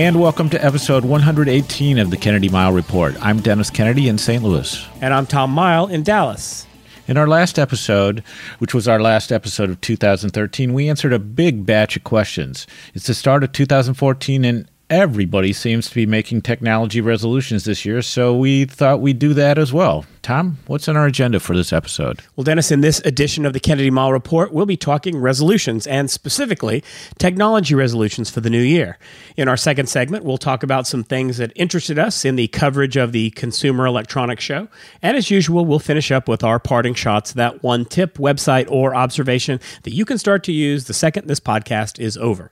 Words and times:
And 0.00 0.18
welcome 0.18 0.48
to 0.48 0.64
episode 0.64 1.04
118 1.04 1.98
of 1.98 2.08
the 2.08 2.16
Kennedy 2.16 2.48
Mighell 2.48 2.74
Report. 2.74 3.14
I'm 3.20 3.38
Dennis 3.38 3.68
Kennedy 3.68 4.08
in 4.08 4.16
St. 4.16 4.42
Louis. 4.42 4.88
And 5.02 5.12
I'm 5.12 5.26
Tom 5.26 5.54
Mighell 5.54 5.90
in 5.90 6.02
Dallas. 6.02 6.66
In 7.06 7.18
our 7.18 7.28
last 7.28 7.58
episode, 7.58 8.24
which 8.60 8.72
was 8.72 8.88
our 8.88 8.98
last 8.98 9.30
episode 9.30 9.68
of 9.68 9.78
2013, 9.82 10.72
we 10.72 10.88
answered 10.88 11.12
a 11.12 11.18
big 11.18 11.66
batch 11.66 11.98
of 11.98 12.04
questions. 12.04 12.66
It's 12.94 13.08
the 13.08 13.12
start 13.12 13.44
of 13.44 13.52
2014, 13.52 14.42
and 14.42 14.69
everybody 14.90 15.52
seems 15.52 15.88
to 15.88 15.94
be 15.94 16.04
making 16.04 16.42
technology 16.42 17.00
resolutions 17.00 17.64
this 17.64 17.84
year, 17.84 18.02
so 18.02 18.36
we 18.36 18.64
thought 18.64 19.00
we'd 19.00 19.20
do 19.20 19.32
that 19.32 19.56
as 19.56 19.72
well. 19.72 20.04
Tom, 20.20 20.58
what's 20.66 20.88
on 20.88 20.96
our 20.96 21.06
agenda 21.06 21.40
for 21.40 21.56
this 21.56 21.72
episode? 21.72 22.20
Well, 22.36 22.44
Dennis, 22.44 22.70
in 22.70 22.82
this 22.82 23.00
edition 23.04 23.46
of 23.46 23.52
the 23.52 23.60
Kennedy 23.60 23.90
Mighell 23.90 24.12
Report, 24.12 24.52
we'll 24.52 24.66
be 24.66 24.76
talking 24.76 25.16
resolutions 25.16 25.86
and 25.86 26.10
specifically 26.10 26.84
technology 27.18 27.74
resolutions 27.74 28.28
for 28.28 28.40
the 28.40 28.50
new 28.50 28.60
year. 28.60 28.98
In 29.36 29.48
our 29.48 29.56
second 29.56 29.88
segment, 29.88 30.24
we'll 30.24 30.38
talk 30.38 30.62
about 30.62 30.86
some 30.86 31.04
things 31.04 31.38
that 31.38 31.52
interested 31.54 31.98
us 31.98 32.24
in 32.24 32.36
the 32.36 32.48
coverage 32.48 32.96
of 32.96 33.12
the 33.12 33.30
Consumer 33.30 33.86
Electronics 33.86 34.42
Show. 34.42 34.68
And 35.00 35.16
as 35.16 35.30
usual, 35.30 35.64
we'll 35.64 35.78
finish 35.78 36.10
up 36.10 36.28
with 36.28 36.44
our 36.44 36.58
parting 36.58 36.94
shots 36.94 37.32
that 37.34 37.62
one 37.62 37.84
tip, 37.84 38.18
website, 38.18 38.70
or 38.70 38.94
observation 38.94 39.60
that 39.84 39.94
you 39.94 40.04
can 40.04 40.18
start 40.18 40.42
to 40.44 40.52
use 40.52 40.84
the 40.84 40.94
second 40.94 41.28
this 41.28 41.40
podcast 41.40 41.98
is 41.98 42.16
over. 42.18 42.50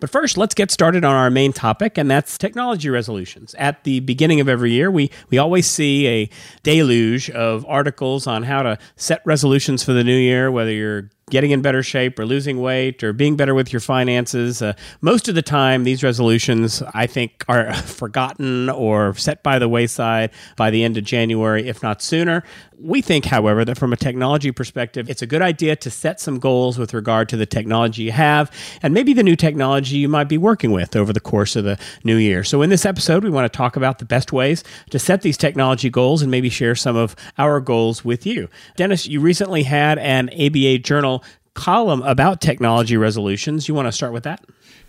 But 0.00 0.10
first, 0.10 0.36
let's 0.36 0.54
get 0.54 0.70
started 0.70 1.04
on 1.04 1.14
our 1.14 1.30
main 1.30 1.52
topic, 1.52 1.98
and 1.98 2.10
that's 2.10 2.36
technology 2.38 2.90
resolutions. 2.90 3.54
At 3.58 3.84
the 3.84 4.00
beginning 4.00 4.40
of 4.40 4.48
every 4.48 4.72
year, 4.72 4.90
we, 4.90 5.10
we 5.30 5.38
always 5.38 5.66
see 5.66 6.06
a 6.06 6.30
deluge 6.62 7.30
of 7.30 7.64
articles 7.66 8.26
on 8.26 8.42
how 8.42 8.62
to 8.62 8.78
set 8.96 9.22
resolutions 9.24 9.82
for 9.82 9.92
the 9.92 10.04
new 10.04 10.16
year, 10.16 10.50
whether 10.50 10.72
you're 10.72 11.10
getting 11.30 11.50
in 11.50 11.62
better 11.62 11.82
shape 11.82 12.18
or 12.18 12.26
losing 12.26 12.60
weight 12.60 13.02
or 13.02 13.12
being 13.12 13.36
better 13.36 13.54
with 13.54 13.72
your 13.72 13.80
finances. 13.80 14.60
Uh, 14.60 14.74
most 15.00 15.28
of 15.28 15.34
the 15.34 15.42
time, 15.42 15.84
these 15.84 16.02
resolutions, 16.02 16.82
I 16.92 17.06
think, 17.06 17.44
are 17.48 17.72
forgotten 17.74 18.68
or 18.68 19.14
set 19.14 19.42
by 19.42 19.58
the 19.58 19.68
wayside 19.68 20.30
by 20.56 20.70
the 20.70 20.84
end 20.84 20.96
of 20.96 21.04
January, 21.04 21.66
if 21.66 21.82
not 21.82 22.02
sooner. 22.02 22.44
We 22.78 23.00
think, 23.00 23.26
however, 23.26 23.64
that 23.64 23.78
from 23.78 23.92
a 23.92 23.96
technology 23.96 24.50
perspective, 24.50 25.08
it's 25.08 25.22
a 25.22 25.26
good 25.26 25.40
idea 25.40 25.76
to 25.76 25.90
set 25.90 26.20
some 26.20 26.38
goals 26.38 26.76
with 26.76 26.92
regard 26.92 27.28
to 27.30 27.36
the 27.36 27.46
technology 27.46 28.02
you 28.02 28.12
have 28.12 28.50
and 28.82 28.92
maybe 28.92 29.14
the 29.14 29.22
new 29.22 29.36
technology 29.36 29.96
you 29.96 30.08
might 30.08 30.28
be 30.28 30.36
working 30.36 30.72
with 30.72 30.96
over 30.96 31.12
the 31.12 31.20
course 31.20 31.56
of 31.56 31.64
the 31.64 31.78
new 32.02 32.16
year. 32.16 32.44
So, 32.44 32.62
in 32.62 32.70
this 32.70 32.84
episode, 32.84 33.24
we 33.24 33.30
want 33.30 33.50
to 33.50 33.56
talk 33.56 33.76
about 33.76 34.00
the 34.00 34.04
best 34.04 34.32
ways 34.32 34.64
to 34.90 34.98
set 34.98 35.22
these 35.22 35.36
technology 35.36 35.88
goals 35.88 36.20
and 36.20 36.30
maybe 36.30 36.50
share 36.50 36.74
some 36.74 36.96
of 36.96 37.14
our 37.38 37.60
goals 37.60 38.04
with 38.04 38.26
you. 38.26 38.48
Dennis, 38.76 39.06
you 39.06 39.20
recently 39.20 39.62
had 39.62 39.98
an 39.98 40.28
ABA 40.30 40.78
Journal 40.78 41.13
column 41.54 42.02
about 42.02 42.40
technology 42.40 42.96
resolutions. 42.96 43.68
You 43.68 43.74
want 43.74 43.86
to 43.86 43.92
start 43.92 44.12
with 44.12 44.24
that? 44.24 44.44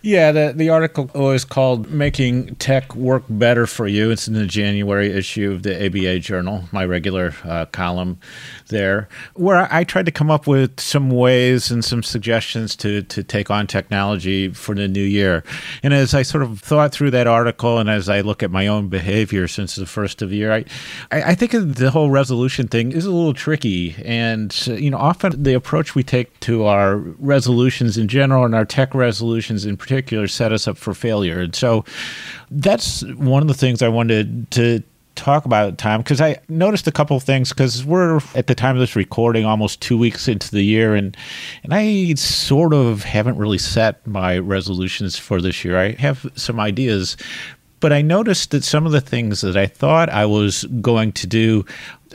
Yeah, 0.06 0.30
the, 0.30 0.52
the 0.54 0.68
article 0.68 1.10
was 1.16 1.44
called 1.44 1.90
Making 1.90 2.54
Tech 2.54 2.94
Work 2.94 3.24
Better 3.28 3.66
for 3.66 3.88
You. 3.88 4.12
It's 4.12 4.28
in 4.28 4.34
the 4.34 4.46
January 4.46 5.10
issue 5.10 5.50
of 5.50 5.64
the 5.64 5.84
ABA 5.84 6.20
Journal, 6.20 6.62
my 6.70 6.84
regular 6.84 7.34
uh, 7.42 7.66
column 7.66 8.20
there, 8.68 9.08
where 9.34 9.66
I, 9.68 9.82
tried 9.82 10.06
to 10.06 10.12
come 10.12 10.30
up 10.30 10.46
with 10.46 10.78
some 10.78 11.10
ways 11.10 11.72
and 11.72 11.84
some 11.84 12.04
suggestions 12.04 12.76
to, 12.76 13.02
to 13.02 13.24
take 13.24 13.50
on 13.50 13.66
technology 13.66 14.48
for 14.50 14.76
the 14.76 14.86
new 14.86 15.02
year. 15.02 15.42
And 15.82 15.92
as 15.92 16.14
I 16.14 16.22
sort 16.22 16.44
of 16.44 16.60
thought 16.60 16.92
through 16.92 17.10
that 17.10 17.26
article 17.26 17.78
and 17.78 17.90
as 17.90 18.08
I 18.08 18.20
look 18.20 18.44
at 18.44 18.52
my 18.52 18.68
own 18.68 18.86
behavior 18.86 19.48
since 19.48 19.74
the 19.74 19.86
first 19.86 20.22
of 20.22 20.30
the 20.30 20.36
year, 20.36 20.52
I, 20.52 20.64
I 21.10 21.34
think 21.34 21.50
the 21.50 21.90
whole 21.90 22.10
resolution 22.10 22.68
thing 22.68 22.92
is 22.92 23.06
a 23.06 23.10
little 23.10 23.34
tricky. 23.34 23.96
And, 24.04 24.56
you 24.68 24.90
know, 24.90 24.98
often 24.98 25.42
the 25.42 25.54
approach 25.54 25.96
we 25.96 26.04
take 26.04 26.38
to 26.40 26.64
our 26.66 26.96
resolutions 26.96 27.98
in 27.98 28.06
general 28.06 28.44
and 28.44 28.54
our 28.54 28.64
tech 28.64 28.94
resolutions 28.94 29.66
in 29.66 29.76
particular 29.76 29.95
particular 29.96 30.28
set 30.28 30.52
us 30.52 30.68
up 30.68 30.76
for 30.76 30.92
failure. 30.92 31.40
And 31.40 31.54
so 31.54 31.84
that's 32.50 33.02
one 33.14 33.40
of 33.40 33.48
the 33.48 33.54
things 33.54 33.80
I 33.80 33.88
wanted 33.88 34.50
to 34.52 34.82
talk 35.14 35.46
about 35.46 35.78
Tom 35.78 36.02
because 36.02 36.20
I 36.20 36.36
noticed 36.50 36.86
a 36.86 36.92
couple 36.92 37.16
of 37.16 37.22
things 37.22 37.48
because 37.48 37.82
we're 37.86 38.20
at 38.34 38.48
the 38.48 38.54
time 38.54 38.76
of 38.76 38.80
this 38.80 38.94
recording 38.94 39.46
almost 39.46 39.80
two 39.80 39.96
weeks 39.96 40.28
into 40.28 40.50
the 40.50 40.62
year 40.62 40.94
and 40.94 41.16
and 41.64 41.72
I 41.72 42.12
sort 42.14 42.74
of 42.74 43.02
haven't 43.02 43.38
really 43.38 43.56
set 43.56 44.06
my 44.06 44.36
resolutions 44.36 45.16
for 45.18 45.40
this 45.40 45.64
year. 45.64 45.78
I 45.78 45.92
have 45.92 46.30
some 46.34 46.60
ideas, 46.60 47.16
but 47.80 47.92
I 47.92 48.02
noticed 48.02 48.50
that 48.50 48.64
some 48.64 48.86
of 48.86 48.92
the 48.92 49.00
things 49.00 49.40
that 49.42 49.56
I 49.56 49.66
thought 49.66 50.08
I 50.08 50.26
was 50.26 50.64
going 50.80 51.12
to 51.12 51.26
do 51.26 51.64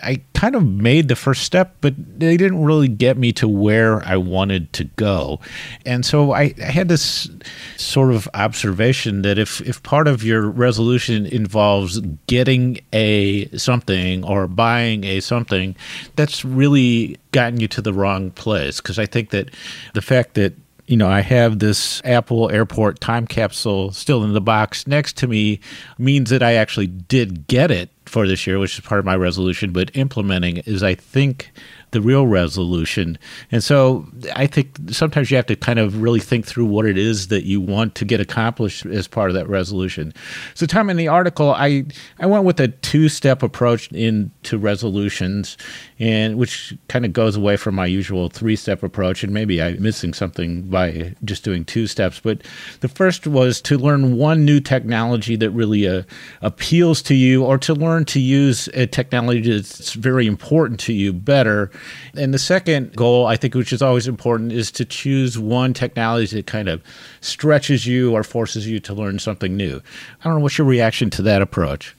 I 0.03 0.21
kind 0.33 0.55
of 0.55 0.65
made 0.65 1.07
the 1.07 1.15
first 1.15 1.43
step, 1.43 1.75
but 1.81 1.93
they 1.97 2.37
didn't 2.37 2.63
really 2.63 2.87
get 2.87 3.17
me 3.17 3.31
to 3.33 3.47
where 3.47 4.03
I 4.05 4.17
wanted 4.17 4.71
to 4.73 4.85
go. 4.85 5.39
And 5.85 6.05
so 6.05 6.31
I, 6.31 6.53
I, 6.61 6.71
had 6.71 6.87
this 6.87 7.29
sort 7.77 8.13
of 8.13 8.27
observation 8.33 9.21
that 9.23 9.37
if, 9.37 9.61
if 9.61 9.83
part 9.83 10.07
of 10.07 10.23
your 10.23 10.49
resolution 10.49 11.25
involves 11.25 11.99
getting 12.27 12.79
a 12.93 13.47
something 13.57 14.23
or 14.23 14.47
buying 14.47 15.03
a 15.03 15.19
something, 15.19 15.75
that's 16.15 16.45
really 16.45 17.17
gotten 17.31 17.59
you 17.59 17.67
to 17.69 17.81
the 17.81 17.93
wrong 17.93 18.31
place. 18.31 18.79
Because 18.79 18.97
I 18.97 19.05
think 19.05 19.31
that 19.31 19.49
the 19.93 20.01
fact 20.01 20.35
that 20.35 20.53
you 20.87 20.97
know, 20.97 21.09
I 21.09 21.21
have 21.21 21.59
this 21.59 22.01
Apple 22.03 22.49
Airport 22.51 22.99
time 22.99 23.27
capsule 23.27 23.91
still 23.91 24.23
in 24.23 24.33
the 24.33 24.41
box 24.41 24.87
next 24.87 25.17
to 25.17 25.27
me 25.27 25.59
means 25.97 26.29
that 26.29 26.43
I 26.43 26.53
actually 26.53 26.87
did 26.87 27.47
get 27.47 27.71
it 27.71 27.89
for 28.05 28.27
this 28.27 28.45
year, 28.45 28.59
which 28.59 28.77
is 28.77 28.85
part 28.85 28.99
of 28.99 29.05
my 29.05 29.15
resolution. 29.15 29.71
But 29.71 29.95
implementing 29.95 30.57
is, 30.57 30.83
I 30.83 30.95
think, 30.95 31.51
the 31.91 32.01
real 32.01 32.25
resolution. 32.25 33.17
And 33.51 33.63
so 33.63 34.07
I 34.35 34.47
think 34.47 34.77
sometimes 34.89 35.29
you 35.29 35.37
have 35.37 35.45
to 35.47 35.55
kind 35.55 35.77
of 35.77 36.01
really 36.01 36.19
think 36.19 36.45
through 36.45 36.65
what 36.65 36.85
it 36.85 36.97
is 36.97 37.27
that 37.27 37.43
you 37.43 37.61
want 37.61 37.95
to 37.95 38.05
get 38.05 38.19
accomplished 38.19 38.85
as 38.85 39.07
part 39.07 39.29
of 39.29 39.35
that 39.35 39.47
resolution. 39.47 40.13
So, 40.53 40.65
Tom, 40.65 40.89
in 40.89 40.97
the 40.97 41.09
article, 41.09 41.51
I, 41.51 41.85
I 42.19 42.25
went 42.25 42.45
with 42.45 42.59
a 42.59 42.69
two 42.69 43.09
step 43.09 43.43
approach 43.43 43.91
into 43.91 44.57
resolutions, 44.57 45.57
and 46.01 46.37
which 46.37 46.75
kind 46.89 47.05
of 47.05 47.13
goes 47.13 47.37
away 47.37 47.55
from 47.55 47.75
my 47.75 47.85
usual 47.85 48.27
three 48.27 48.57
step 48.57 48.83
approach. 48.83 49.23
And 49.23 49.33
maybe 49.33 49.61
I'm 49.61 49.81
missing 49.81 50.13
something 50.13 50.63
by 50.63 51.15
just 51.23 51.43
doing 51.43 51.63
two 51.63 51.87
steps. 51.87 52.19
But 52.19 52.41
the 52.81 52.89
first 52.89 53.27
was 53.27 53.61
to 53.61 53.77
learn 53.77 54.17
one 54.17 54.43
new 54.43 54.59
technology 54.59 55.37
that 55.37 55.51
really 55.51 55.87
uh, 55.87 56.03
appeals 56.41 57.01
to 57.03 57.15
you, 57.15 57.45
or 57.45 57.57
to 57.59 57.73
learn 57.73 58.03
to 58.05 58.19
use 58.19 58.67
a 58.73 58.85
technology 58.85 59.55
that's 59.55 59.93
very 59.93 60.27
important 60.27 60.79
to 60.81 60.93
you 60.93 61.13
better 61.13 61.71
and 62.15 62.33
the 62.33 62.39
second 62.39 62.95
goal, 62.95 63.25
I 63.25 63.37
think, 63.37 63.55
which 63.55 63.73
is 63.73 63.81
always 63.81 64.07
important, 64.07 64.51
is 64.51 64.71
to 64.71 64.85
choose 64.85 65.37
one 65.39 65.73
technology 65.73 66.35
that 66.35 66.47
kind 66.47 66.67
of 66.67 66.81
stretches 67.21 67.85
you 67.85 68.13
or 68.13 68.23
forces 68.23 68.67
you 68.67 68.79
to 68.81 68.93
learn 68.93 69.19
something 69.19 69.55
new. 69.55 69.81
I 70.19 70.23
don't 70.23 70.35
know 70.35 70.39
what's 70.41 70.57
your 70.57 70.67
reaction 70.67 71.09
to 71.11 71.21
that 71.23 71.41
approach. 71.41 71.95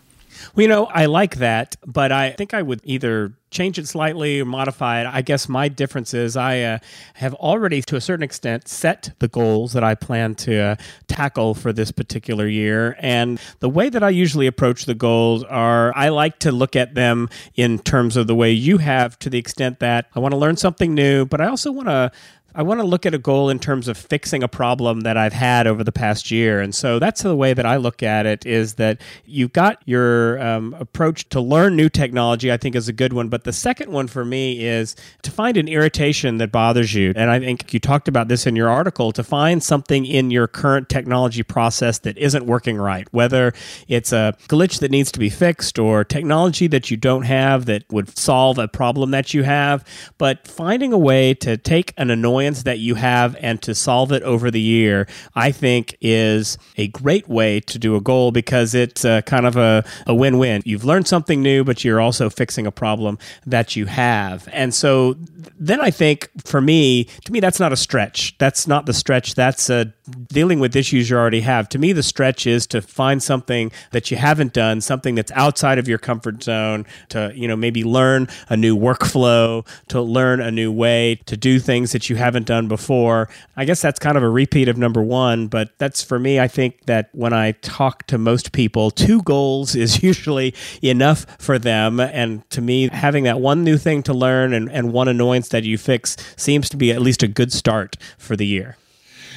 Well, 0.55 0.63
you 0.63 0.69
know, 0.69 0.87
I 0.87 1.07
like 1.07 1.37
that, 1.37 1.77
but 1.87 2.13
I 2.13 2.31
think 2.31 2.55
I 2.55 2.63
would 2.63 2.81
either 2.85 3.35
change 3.51 3.79
it 3.79 3.87
slightly 3.87 4.41
or 4.41 4.45
modify 4.47 5.03
it. 5.03 5.07
I 5.07 5.21
guess 5.21 5.49
my 5.49 5.69
difference 5.69 6.15
is 6.15 6.37
I 6.37 6.61
uh, 6.61 6.79
have 7.15 7.35
already, 7.35 7.83
to 7.83 7.97
a 7.97 8.01
certain 8.01 8.23
extent, 8.23 8.67
set 8.67 9.13
the 9.19 9.29
goals 9.29 9.75
that 9.75 9.85
I 9.85 9.95
plan 9.95 10.35
to 10.37 10.59
uh, 10.59 10.77
tackle 11.07 11.55
for 11.55 11.73
this 11.73 11.93
particular 11.93 12.49
year. 12.49 12.97
And 12.99 13.39
the 13.61 13.69
way 13.69 13.91
that 13.91 14.03
I 14.03 14.09
usually 14.09 14.47
approach 14.47 14.87
the 14.87 14.95
goals 14.95 15.45
are 15.45 15.93
I 15.95 16.09
like 16.09 16.39
to 16.41 16.53
look 16.53 16.75
at 16.75 16.95
them 16.95 17.29
in 17.55 17.79
terms 17.79 18.17
of 18.17 18.27
the 18.27 18.35
way 18.35 18.51
you 18.51 18.79
have, 18.79 19.19
to 19.21 19.31
the 19.31 19.39
extent 19.39 19.81
that 19.81 20.07
I 20.15 20.21
want 20.21 20.33
to 20.33 20.39
learn 20.39 20.57
something 20.57 20.95
new, 20.95 21.27
but 21.27 21.41
I 21.41 21.47
also 21.49 21.71
want 21.71 21.89
to 21.89 22.11
I 22.55 22.63
want 22.63 22.81
to 22.81 22.87
look 22.87 23.07
at 23.07 23.15
a 23.15 23.19
goal 23.19 23.49
in 23.49 23.59
terms 23.59 23.89
of 23.89 23.97
fixing 23.97 24.43
a 24.43 24.49
problem 24.49 25.01
that 25.01 25.17
I've 25.17 25.33
had 25.33 25.67
over 25.67 25.83
the 25.83 25.93
past 25.93 26.31
year. 26.31 26.61
And 26.61 26.75
so 26.75 26.99
that's 26.99 27.23
the 27.23 27.35
way 27.35 27.55
that 27.55 27.65
I 27.65 27.77
look 27.77 28.03
at 28.03 28.27
it 28.27 28.45
is 28.45 28.75
that 28.75 29.01
you've 29.25 29.55
got 29.55 29.81
your 29.87 30.41
um, 30.43 30.75
approach 30.79 31.29
to 31.31 31.41
learn 31.41 31.77
new 31.77 31.89
technology, 31.89 32.53
I 32.53 32.59
think 32.59 32.77
is 32.77 32.89
a 32.89 32.93
good 32.93 33.15
one. 33.15 33.31
But 33.31 33.45
the 33.45 33.55
second 33.55 33.91
one 33.91 34.07
for 34.07 34.23
me 34.23 34.67
is 34.67 34.95
to 35.23 35.31
find 35.31 35.57
an 35.57 35.67
irritation 35.67 36.37
that 36.39 36.53
bothers 36.53 36.93
you. 36.93 37.15
And 37.17 37.31
I 37.31 37.41
think 37.41 37.73
you 37.73 37.81
talked 37.81 38.07
about 38.07 38.29
this 38.29 38.47
in 38.47 38.55
your 38.55 38.69
article 38.69 39.13
to 39.13 39.25
find 39.25 39.63
something 39.63 40.05
in 40.05 40.31
your 40.31 40.47
current 40.47 40.91
technology 40.91 41.43
process 41.43 42.01
that 42.01 42.19
isn't 42.19 42.45
working 42.45 42.77
right, 42.77 43.09
whether 43.13 43.55
it's 43.89 44.13
a 44.13 44.37
glitch 44.49 44.81
that 44.81 44.91
needs 44.91 45.11
to 45.13 45.19
be 45.19 45.31
fixed 45.31 45.79
or 45.79 46.05
technology 46.05 46.67
that 46.67 46.91
you 46.91 46.99
don't 46.99 47.23
have 47.23 47.65
that 47.65 47.91
would 47.91 48.19
solve 48.19 48.59
a 48.59 48.69
problem 48.69 49.11
that 49.13 49.33
you 49.33 49.43
have. 49.43 49.83
But 50.19 50.47
finding 50.47 50.93
a 50.93 50.99
way 50.99 51.33
to 51.35 51.57
take 51.57 51.95
an 51.97 52.11
annoying 52.11 52.42
annoyance 52.43 52.65
that 52.65 52.79
you 52.79 52.97
have 52.97 53.37
and 53.41 53.63
to 53.63 53.75
solve 53.75 54.13
it 54.13 54.23
over 54.23 54.51
the 54.51 54.61
year, 54.61 55.07
I 55.35 55.53
think 55.53 55.97
is 56.01 56.59
a 56.77 56.89
great 56.89 57.29
way 57.29 57.61
to 57.61 57.79
do 57.79 57.95
a 57.95 58.01
goal 58.01 58.33
because 58.33 58.75
it's 58.75 59.05
uh, 59.05 59.23
kind 59.23 59.47
of 59.47 59.57
a, 59.57 59.85
a 60.07 60.15
win 60.15 60.39
win. 60.39 60.63
You've 60.65 60.85
learned 60.85 61.07
something 61.07 61.41
new, 61.41 61.63
but 61.65 61.85
you're 61.85 62.01
also 62.01 62.29
fixing 62.29 62.67
a 62.67 62.73
problem 62.73 63.19
that 63.47 63.77
you 63.77 63.87
have. 63.87 64.49
And 64.53 64.75
so 64.75 65.17
then 65.59 65.81
I 65.81 65.91
think 65.91 66.31
for 66.45 66.61
me, 66.61 67.05
to 67.25 67.33
me, 67.33 67.41
that's 67.41 67.61
not 67.61 67.73
a 67.73 67.77
stretch. 67.77 68.37
That's 68.39 68.67
not 68.67 68.87
the 68.87 68.95
stretch. 68.95 69.35
That's 69.35 69.71
uh, 69.71 69.85
dealing 70.29 70.59
with 70.59 70.75
issues 70.75 71.09
you 71.09 71.17
already 71.17 71.43
have. 71.43 71.69
To 71.71 71.79
me, 71.79 71.93
the 71.93 72.03
stretch 72.03 72.47
is 72.47 72.67
to 72.69 72.83
find 72.83 73.23
something 73.23 73.71
that 73.93 74.11
you 74.11 74.17
haven't 74.17 74.53
done, 74.53 74.81
something 74.81 75.15
that's 75.15 75.31
outside 75.33 75.79
of 75.79 75.87
your 75.87 75.99
comfort 75.99 76.43
zone, 76.43 76.87
to, 77.11 77.31
you 77.35 77.47
know, 77.47 77.57
maybe 77.57 77.85
learn 77.85 78.27
a 78.49 78.57
new 78.57 78.77
workflow, 78.77 79.67
to 79.89 80.01
learn 80.03 80.41
a 80.41 80.51
new 80.51 80.73
way 80.73 81.21
to 81.27 81.37
do 81.37 81.61
things 81.61 81.93
that 81.93 82.09
you 82.11 82.17
haven't 82.17 82.32
done 82.41 82.69
before. 82.69 83.29
I 83.57 83.65
guess 83.65 83.81
that's 83.81 83.99
kind 83.99 84.17
of 84.17 84.23
a 84.23 84.29
repeat 84.29 84.69
of 84.69 84.77
number 84.77 85.03
one, 85.03 85.49
but 85.49 85.77
that's 85.79 86.03
for 86.03 86.19
me, 86.19 86.41
I 86.41 86.49
think 86.49 86.87
that 86.87 87.11
when 87.13 87.33
I 87.33 87.53
talk 87.53 88.07
to 88.09 88.19
most 88.19 88.53
people, 88.53 88.91
two 88.91 89.23
goals 89.23 89.75
is 89.85 90.03
usually 90.03 90.55
enough 90.83 91.27
for 91.39 91.59
them. 91.59 92.01
And 92.01 92.49
to 92.51 92.61
me, 92.61 92.89
having 92.89 93.25
that 93.25 93.41
one 93.41 93.65
new 93.65 93.79
thing 93.79 94.03
to 94.05 94.15
learn 94.15 94.53
and, 94.53 94.71
and 94.71 94.93
one 94.93 95.09
annoyance 95.09 95.49
that 95.49 95.65
you 95.65 95.79
fix 95.79 96.17
seems 96.37 96.69
to 96.71 96.77
be 96.77 96.91
at 96.91 97.01
least 97.01 97.23
a 97.23 97.29
good 97.29 97.53
start 97.53 97.97
for 98.19 98.37
the 98.37 98.47
year. 98.47 98.77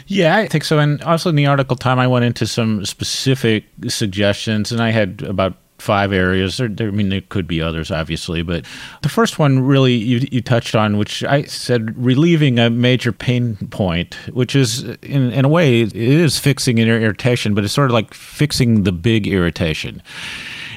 Yeah, 0.07 0.37
I 0.37 0.47
think 0.47 0.63
so. 0.63 0.79
And 0.79 1.01
also 1.03 1.29
in 1.29 1.35
the 1.35 1.47
article 1.47 1.75
Tom, 1.75 1.97
I 1.99 2.07
went 2.07 2.25
into 2.25 2.45
some 2.45 2.85
specific 2.85 3.65
suggestions, 3.87 4.71
and 4.71 4.81
I 4.81 4.91
had 4.91 5.23
about 5.23 5.55
five 5.85 6.11
areas. 6.11 6.57
There, 6.57 6.67
there, 6.67 6.87
I 6.87 6.91
mean, 6.91 7.09
there 7.09 7.21
could 7.21 7.47
be 7.47 7.61
others, 7.61 7.91
obviously, 7.91 8.41
but 8.41 8.65
the 9.03 9.09
first 9.09 9.39
one 9.39 9.59
really 9.59 9.93
you, 9.93 10.27
you 10.31 10.41
touched 10.41 10.75
on, 10.75 10.97
which 10.97 11.23
I 11.23 11.43
said 11.43 11.95
relieving 12.03 12.59
a 12.59 12.69
major 12.69 13.11
pain 13.11 13.55
point, 13.69 14.15
which 14.33 14.55
is 14.55 14.83
in, 14.83 15.31
in 15.31 15.45
a 15.45 15.49
way 15.49 15.81
it 15.81 15.95
is 15.95 16.39
fixing 16.39 16.79
an 16.79 16.87
irritation, 16.87 17.53
but 17.53 17.63
it's 17.63 17.73
sort 17.73 17.91
of 17.91 17.93
like 17.93 18.13
fixing 18.13 18.83
the 18.83 18.91
big 18.91 19.27
irritation. 19.27 20.01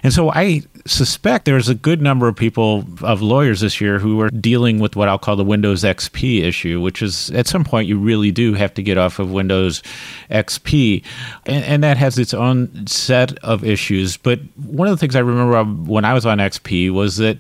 And 0.03 0.13
so 0.13 0.31
I 0.31 0.63
suspect 0.87 1.45
there's 1.45 1.69
a 1.69 1.75
good 1.75 2.01
number 2.01 2.29
of 2.29 2.37
people, 2.37 2.85
of 3.03 3.23
lawyers 3.23 3.61
this 3.61 3.81
year, 3.81 3.99
who 3.99 4.21
are 4.21 4.31
dealing 4.31 4.79
with 4.79 4.97
what 4.97 5.09
I'll 5.09 5.19
call 5.19 5.37
the 5.37 5.45
Windows 5.45 5.83
XP 5.83 6.43
issue, 6.43 6.81
which 6.81 7.03
is 7.03 7.31
at 7.31 7.47
some 7.47 7.65
point 7.65 7.89
you 7.89 7.99
really 7.99 8.31
do 8.31 8.55
have 8.55 8.75
to 8.75 8.83
get 8.83 8.99
off 8.99 9.19
of 9.19 9.31
Windows 9.31 9.83
XP. 10.31 11.05
And, 11.47 11.65
and 11.65 11.85
that 11.85 11.97
has 11.97 12.19
its 12.19 12.35
own 12.35 12.87
set 12.87 13.37
of 13.39 13.65
issues. 13.65 14.17
But 14.17 14.41
one 14.57 14.89
of 14.89 14.93
the 14.93 14.99
things 14.99 15.17
I 15.17 15.21
remember 15.21 15.63
when 15.65 16.05
I 16.05 16.15
was 16.15 16.27
on 16.27 16.39
XP 16.39 16.91
was 16.93 17.17
that 17.19 17.39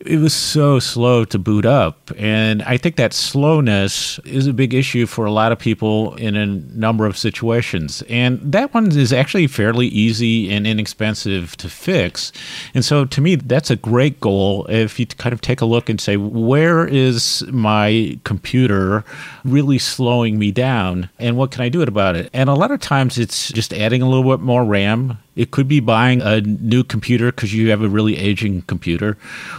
it 0.00 0.18
was 0.18 0.34
so 0.34 0.78
slow 0.78 1.24
to 1.24 1.38
boot 1.38 1.64
up. 1.64 2.10
And 2.16 2.62
I 2.62 2.76
think 2.76 2.96
that 2.96 3.12
slowness 3.12 4.18
is 4.20 4.46
a 4.46 4.52
big 4.52 4.74
issue 4.74 5.06
for 5.06 5.24
a 5.24 5.30
lot 5.30 5.52
of 5.52 5.58
people 5.58 6.14
in 6.16 6.36
a 6.36 6.46
number 6.46 7.06
of 7.06 7.16
situations. 7.16 8.02
And 8.08 8.40
that 8.40 8.74
one 8.74 8.96
is 8.96 9.12
actually 9.12 9.46
fairly 9.46 9.86
easy 9.88 10.50
and 10.52 10.66
inexpensive 10.66 11.56
to 11.58 11.68
fix. 11.68 12.32
And 12.74 12.84
so 12.84 13.04
to 13.04 13.20
me, 13.20 13.36
that's 13.36 13.70
a 13.70 13.76
great 13.76 14.20
goal. 14.20 14.66
If 14.66 14.98
you 15.00 15.06
kind 15.06 15.32
of 15.32 15.40
take 15.40 15.60
a 15.60 15.66
look 15.66 15.88
and 15.88 16.00
say, 16.00 16.16
where 16.16 16.86
is 16.86 17.44
my 17.50 18.18
computer 18.24 19.04
really 19.44 19.78
slowing 19.78 20.38
me 20.38 20.52
down? 20.52 21.08
And 21.18 21.36
what 21.36 21.50
can 21.50 21.62
I 21.62 21.68
do 21.68 21.82
about 21.82 22.16
it? 22.16 22.30
And 22.32 22.48
a 22.50 22.54
lot 22.54 22.70
of 22.70 22.80
times 22.80 23.18
it's 23.18 23.50
just 23.52 23.72
adding 23.72 24.02
a 24.02 24.08
little 24.08 24.36
bit 24.36 24.42
more 24.42 24.64
RAM 24.64 25.18
it 25.36 25.50
could 25.50 25.68
be 25.68 25.80
buying 25.80 26.22
a 26.22 26.40
new 26.40 26.82
computer 26.82 27.26
because 27.26 27.54
you 27.54 27.70
have 27.70 27.82
a 27.82 27.88
really 27.88 28.16
aging 28.16 28.62
computer. 28.62 29.16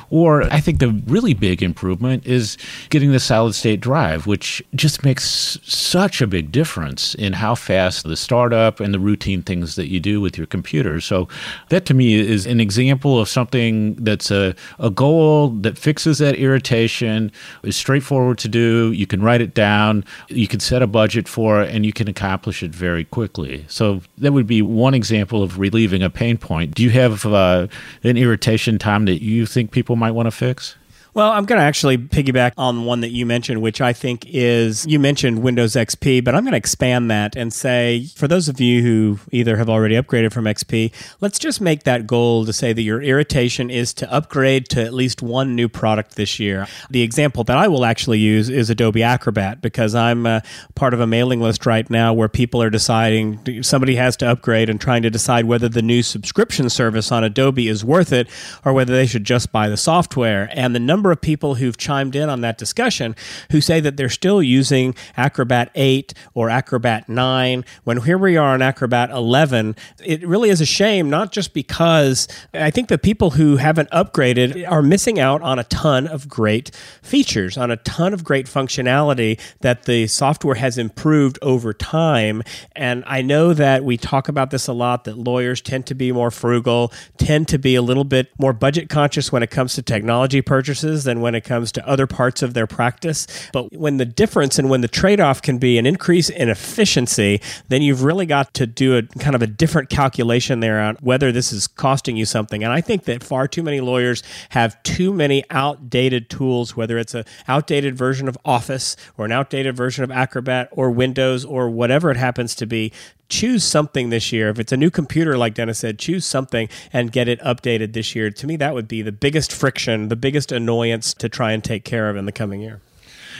Or 0.09 0.43
I 0.51 0.59
think 0.59 0.79
the 0.79 0.89
really 1.07 1.33
big 1.33 1.61
improvement 1.61 2.25
is 2.25 2.57
getting 2.89 3.11
the 3.11 3.19
solid 3.19 3.53
state 3.53 3.79
drive, 3.79 4.25
which 4.25 4.63
just 4.75 5.03
makes 5.03 5.57
such 5.63 6.21
a 6.21 6.27
big 6.27 6.51
difference 6.51 7.13
in 7.15 7.33
how 7.33 7.55
fast 7.55 8.03
the 8.03 8.17
startup 8.17 8.79
and 8.79 8.93
the 8.93 8.99
routine 8.99 9.43
things 9.43 9.75
that 9.75 9.87
you 9.87 9.99
do 9.99 10.19
with 10.19 10.37
your 10.37 10.47
computer. 10.47 10.99
So 10.99 11.27
that 11.69 11.85
to 11.85 11.93
me 11.93 12.15
is 12.15 12.45
an 12.45 12.59
example 12.59 13.19
of 13.19 13.29
something 13.29 13.95
that's 13.95 14.31
a, 14.31 14.55
a 14.79 14.89
goal 14.89 15.49
that 15.49 15.77
fixes 15.77 16.17
that 16.17 16.35
irritation, 16.35 17.31
is 17.63 17.75
straightforward 17.75 18.39
to 18.39 18.47
do. 18.47 18.91
You 18.91 19.05
can 19.05 19.21
write 19.21 19.41
it 19.41 19.53
down, 19.53 20.03
you 20.29 20.47
can 20.47 20.59
set 20.59 20.81
a 20.81 20.87
budget 20.87 21.27
for 21.27 21.61
it, 21.61 21.73
and 21.73 21.85
you 21.85 21.93
can 21.93 22.07
accomplish 22.07 22.63
it 22.63 22.71
very 22.71 23.05
quickly. 23.05 23.65
So 23.67 24.01
that 24.17 24.33
would 24.33 24.47
be 24.47 24.61
one 24.61 24.93
example 24.93 25.43
of 25.43 25.59
relieving 25.69 26.01
a 26.01 26.09
pain 26.09 26.37
point. 26.37 26.73
Do 26.73 26.83
you 26.83 26.89
have 26.91 27.25
uh, 27.25 27.67
an 28.03 28.17
irritation, 28.17 28.77
Tom, 28.77 29.05
that 29.05 29.21
you 29.21 29.45
think 29.45 29.71
people 29.71 29.95
might 29.95 30.11
want 30.11 30.27
to 30.27 30.31
fix? 30.31 30.75
Well, 31.17 31.31
I'm 31.31 31.45
going 31.45 31.57
to 31.57 31.65
actually 31.65 31.97
piggyback 31.97 32.51
on 32.57 32.85
one 32.85 33.01
that 33.01 33.09
you 33.09 33.25
mentioned, 33.25 33.59
which 33.59 33.81
I 33.81 33.91
think 33.91 34.23
is 34.27 34.85
you 34.85 34.99
mentioned 34.99 35.41
Windows 35.41 35.73
XP, 35.73 36.23
but 36.23 36.35
I'm 36.35 36.43
going 36.43 36.51
to 36.51 36.59
expand 36.59 37.09
that 37.09 37.35
and 37.35 37.51
say 37.51 38.05
for 38.15 38.27
those 38.27 38.47
of 38.47 38.61
you 38.61 38.83
who 38.83 39.19
either 39.31 39.57
have 39.57 39.67
already 39.67 39.95
upgraded 39.95 40.31
from 40.31 40.45
XP, 40.45 40.93
let's 41.19 41.39
just 41.39 41.59
make 41.59 41.85
that 41.85 42.05
goal 42.05 42.45
to 42.45 42.53
say 42.53 42.71
that 42.71 42.83
your 42.83 43.01
irritation 43.01 43.71
is 43.71 43.95
to 43.95 44.13
upgrade 44.13 44.69
to 44.69 44.85
at 44.85 44.93
least 44.93 45.23
one 45.23 45.55
new 45.55 45.67
product 45.67 46.17
this 46.17 46.39
year. 46.39 46.67
The 46.91 47.01
example 47.01 47.43
that 47.45 47.57
I 47.57 47.67
will 47.67 47.83
actually 47.83 48.19
use 48.19 48.47
is 48.47 48.69
Adobe 48.69 49.01
Acrobat 49.01 49.59
because 49.59 49.95
I'm 49.95 50.27
uh, 50.27 50.41
part 50.75 50.93
of 50.93 50.99
a 50.99 51.07
mailing 51.07 51.41
list 51.41 51.65
right 51.65 51.89
now 51.89 52.13
where 52.13 52.29
people 52.29 52.61
are 52.61 52.69
deciding 52.69 53.63
somebody 53.63 53.95
has 53.95 54.17
to 54.17 54.27
upgrade 54.27 54.69
and 54.69 54.79
trying 54.79 55.01
to 55.01 55.09
decide 55.09 55.45
whether 55.45 55.67
the 55.67 55.81
new 55.81 56.03
subscription 56.03 56.69
service 56.69 57.11
on 57.11 57.23
Adobe 57.23 57.67
is 57.67 57.83
worth 57.83 58.13
it 58.13 58.27
or 58.63 58.71
whether 58.71 58.93
they 58.93 59.07
should 59.07 59.23
just 59.23 59.51
buy 59.51 59.67
the 59.67 59.77
software. 59.77 60.47
And 60.53 60.75
the 60.75 60.79
number 60.79 61.06
number 61.07 61.13
of 61.13 61.21
people 61.21 61.55
who've 61.55 61.77
chimed 61.77 62.17
in 62.17 62.27
on 62.27 62.41
that 62.41 62.57
discussion 62.57 63.15
who 63.51 63.61
say 63.61 63.79
that 63.79 63.95
they're 63.95 64.09
still 64.09 64.43
using 64.43 64.93
Acrobat 65.15 65.71
8 65.73 66.13
or 66.33 66.49
Acrobat 66.49 67.07
9 67.07 67.63
when 67.85 68.01
here 68.01 68.17
we 68.17 68.35
are 68.35 68.53
on 68.53 68.61
Acrobat 68.61 69.09
11. 69.09 69.77
It 70.03 70.27
really 70.27 70.49
is 70.49 70.59
a 70.59 70.65
shame, 70.65 71.09
not 71.09 71.31
just 71.31 71.53
because 71.53 72.27
I 72.53 72.71
think 72.71 72.89
the 72.89 72.97
people 72.97 73.31
who 73.31 73.55
haven't 73.55 73.89
upgraded 73.91 74.69
are 74.69 74.81
missing 74.81 75.17
out 75.17 75.41
on 75.41 75.59
a 75.59 75.63
ton 75.63 76.07
of 76.07 76.27
great 76.27 76.75
features, 77.01 77.57
on 77.57 77.71
a 77.71 77.77
ton 77.77 78.13
of 78.13 78.25
great 78.25 78.47
functionality 78.47 79.39
that 79.61 79.83
the 79.83 80.07
software 80.07 80.55
has 80.55 80.77
improved 80.77 81.39
over 81.41 81.73
time. 81.73 82.43
And 82.75 83.05
I 83.07 83.21
know 83.21 83.53
that 83.53 83.85
we 83.85 83.95
talk 83.95 84.27
about 84.27 84.51
this 84.51 84.67
a 84.67 84.73
lot 84.73 85.05
that 85.05 85.17
lawyers 85.17 85.61
tend 85.61 85.85
to 85.85 85.95
be 85.95 86.11
more 86.11 86.31
frugal, 86.31 86.91
tend 87.17 87.47
to 87.47 87.57
be 87.57 87.75
a 87.75 87.81
little 87.81 88.03
bit 88.03 88.27
more 88.37 88.51
budget 88.51 88.89
conscious 88.89 89.31
when 89.31 89.41
it 89.41 89.49
comes 89.49 89.73
to 89.75 89.81
technology 89.81 90.41
purchases 90.41 90.86
than 90.95 91.21
when 91.21 91.35
it 91.35 91.43
comes 91.43 91.71
to 91.73 91.87
other 91.87 92.07
parts 92.07 92.41
of 92.41 92.53
their 92.53 92.67
practice. 92.67 93.27
But 93.53 93.73
when 93.73 93.97
the 93.97 94.05
difference 94.05 94.57
and 94.59 94.69
when 94.69 94.81
the 94.81 94.87
trade 94.87 95.19
off 95.19 95.41
can 95.41 95.57
be 95.57 95.77
an 95.77 95.85
increase 95.85 96.29
in 96.29 96.49
efficiency, 96.49 97.41
then 97.67 97.81
you've 97.81 98.03
really 98.03 98.25
got 98.25 98.53
to 98.55 98.67
do 98.67 98.97
a 98.97 99.03
kind 99.03 99.35
of 99.35 99.41
a 99.41 99.47
different 99.47 99.89
calculation 99.89 100.59
there 100.59 100.79
on 100.79 100.95
whether 101.01 101.31
this 101.31 101.51
is 101.51 101.67
costing 101.67 102.17
you 102.17 102.25
something. 102.25 102.63
And 102.63 102.73
I 102.73 102.81
think 102.81 103.05
that 103.05 103.23
far 103.23 103.47
too 103.47 103.63
many 103.63 103.81
lawyers 103.81 104.23
have 104.49 104.81
too 104.83 105.13
many 105.13 105.43
outdated 105.49 106.29
tools, 106.29 106.75
whether 106.75 106.97
it's 106.97 107.13
an 107.13 107.25
outdated 107.47 107.95
version 107.95 108.27
of 108.27 108.37
Office 108.45 108.95
or 109.17 109.25
an 109.25 109.31
outdated 109.31 109.75
version 109.75 110.03
of 110.03 110.11
Acrobat 110.11 110.69
or 110.71 110.91
Windows 110.91 111.45
or 111.45 111.69
whatever 111.69 112.11
it 112.11 112.17
happens 112.17 112.55
to 112.55 112.65
be, 112.65 112.91
choose 113.29 113.63
something 113.63 114.09
this 114.09 114.31
year. 114.31 114.49
If 114.49 114.59
it's 114.59 114.71
a 114.71 114.77
new 114.77 114.89
computer, 114.89 115.37
like 115.37 115.53
Dennis 115.53 115.79
said, 115.79 115.99
choose 115.99 116.25
something 116.25 116.69
and 116.91 117.11
get 117.11 117.27
it 117.27 117.39
updated 117.41 117.93
this 117.93 118.15
year. 118.15 118.29
To 118.31 118.47
me, 118.47 118.55
that 118.57 118.73
would 118.73 118.87
be 118.87 119.01
the 119.01 119.11
biggest 119.11 119.51
friction, 119.51 120.09
the 120.09 120.15
biggest 120.15 120.51
annoyance 120.51 121.13
to 121.15 121.29
try 121.29 121.51
and 121.51 121.63
take 121.63 121.83
care 121.83 122.09
of 122.09 122.15
in 122.15 122.25
the 122.25 122.31
coming 122.31 122.61
year. 122.61 122.81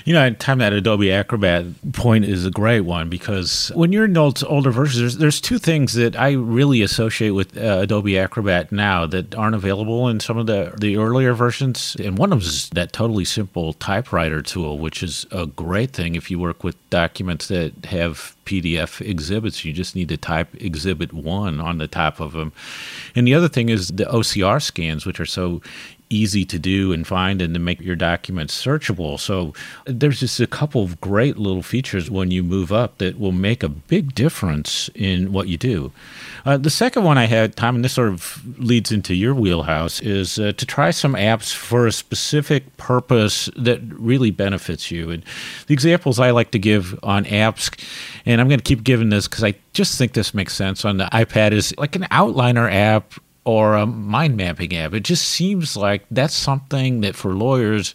You 0.08 0.14
know, 0.14 0.34
Tom 0.36 0.60
that 0.60 0.72
Adobe 0.72 1.12
Acrobat 1.12 1.66
point 1.92 2.24
is 2.24 2.46
a 2.46 2.50
great 2.50 2.80
one 2.80 3.10
because 3.10 3.74
when 3.76 3.92
you're 3.92 4.06
in 4.06 4.16
older 4.16 4.72
versions, 4.72 5.00
there's, 5.02 5.18
there's 5.18 5.42
two 5.42 5.58
things 5.58 5.96
that 5.96 6.18
I 6.18 6.32
really 6.32 6.82
associate 6.82 7.32
with 7.32 7.58
uh, 7.58 7.80
Adobe 7.82 8.18
Acrobat 8.18 8.72
now 8.72 9.06
that 9.06 9.36
aren't 9.36 9.56
available 9.56 10.08
in 10.08 10.22
some 10.22 10.38
of 10.38 10.48
the, 10.48 10.74
the 10.80 10.96
earlier 10.96 11.34
versions. 11.34 11.98
And 12.00 12.18
one 12.18 12.32
of 12.32 12.40
them 12.40 12.48
is 12.48 12.70
that 12.70 12.94
totally 12.94 13.26
simple 13.26 13.74
typewriter 13.74 14.42
tool, 14.42 14.78
which 14.78 15.04
is 15.04 15.26
a 15.30 15.46
great 15.46 15.92
thing 15.92 16.16
if 16.16 16.32
you 16.32 16.40
work 16.40 16.64
with 16.64 16.78
documents 16.90 17.50
that 17.50 17.74
have 17.88 18.34
PDF 18.46 19.06
exhibits. 19.06 19.66
You 19.66 19.74
just 19.74 19.94
need 19.94 20.08
to 20.08 20.16
type 20.16 20.56
exhibit 20.56 21.12
one 21.12 21.60
on 21.60 21.80
the 21.80 21.88
top 21.90 22.22
of 22.22 22.32
them. 22.32 22.54
And 23.14 23.28
the 23.28 23.34
other 23.34 23.50
thing 23.50 23.68
is 23.68 23.90
the 23.90 24.06
OCR 24.06 24.62
scans, 24.62 25.06
which 25.06 25.20
are 25.20 25.26
so 25.26 25.62
easy 26.10 26.46
to 26.46 26.60
do 26.60 26.94
and 26.94 27.06
find 27.06 27.42
and 27.42 27.54
to 27.54 27.60
make 27.60 27.82
your 27.82 27.96
documents 27.96 28.66
searchable. 28.66 29.20
So 29.20 29.54
there's 29.86 30.20
just 30.20 30.40
a 30.40 30.48
couple 30.48 30.84
of 30.84 31.00
great 31.02 31.38
little 31.38 31.64
features 31.64 32.10
when 32.10 32.32
you 32.32 32.44
move 32.44 32.72
up 32.72 32.98
that 33.00 33.20
will 33.20 33.32
make 33.32 33.64
a 33.64 33.70
big 33.70 34.16
difference 34.16 34.90
in 34.96 35.32
what 35.32 35.48
you 35.48 35.58
do. 35.58 35.92
Uh, 36.46 36.58
the 36.58 36.70
second 36.70 37.04
one 37.04 37.18
I 37.18 37.26
had, 37.26 37.56
Tom, 37.56 37.76
and 37.76 37.84
this 37.84 37.94
sort 37.94 38.08
of 38.10 38.42
leads 38.58 38.92
into 38.92 39.14
your 39.14 39.36
wheelhouse, 39.36 40.00
is 40.02 40.40
uh, 40.40 40.54
to 40.54 40.66
try 40.66 40.92
some 40.92 41.14
apps 41.14 41.54
for 41.54 41.88
a 41.88 41.92
specific 41.92 42.78
purpose 42.78 43.50
that 43.58 43.82
really 43.84 44.32
benefits 44.32 44.90
you. 44.90 45.10
And 45.10 45.24
the 45.68 45.74
examples 45.74 46.20
I 46.20 46.32
like 46.32 46.52
to 46.52 46.60
give 46.60 46.98
on 47.04 47.26
apps, 47.26 47.78
and 48.26 48.40
I'm 48.40 48.48
going 48.48 48.60
to 48.60 48.64
keep 48.64 48.84
giving 48.84 49.10
this 49.10 49.28
because 49.28 49.44
I 49.44 49.56
just 49.74 49.98
think 49.98 50.14
this 50.14 50.34
makes 50.34 50.54
sense 50.56 50.86
on 50.86 50.98
the 50.98 51.06
iPad, 51.06 51.52
is 51.52 51.78
like 51.78 51.96
an 51.96 52.04
outliner 52.04 52.72
app 52.72 53.14
or 53.48 53.76
a 53.76 53.86
mind 53.86 54.36
mapping 54.36 54.76
app. 54.76 54.94
It 54.94 55.06
just 55.06 55.30
seems 55.30 55.78
like 55.78 56.04
that's 56.12 56.36
something 56.36 57.00
that 57.00 57.16
for 57.16 57.34
lawyers, 57.34 57.94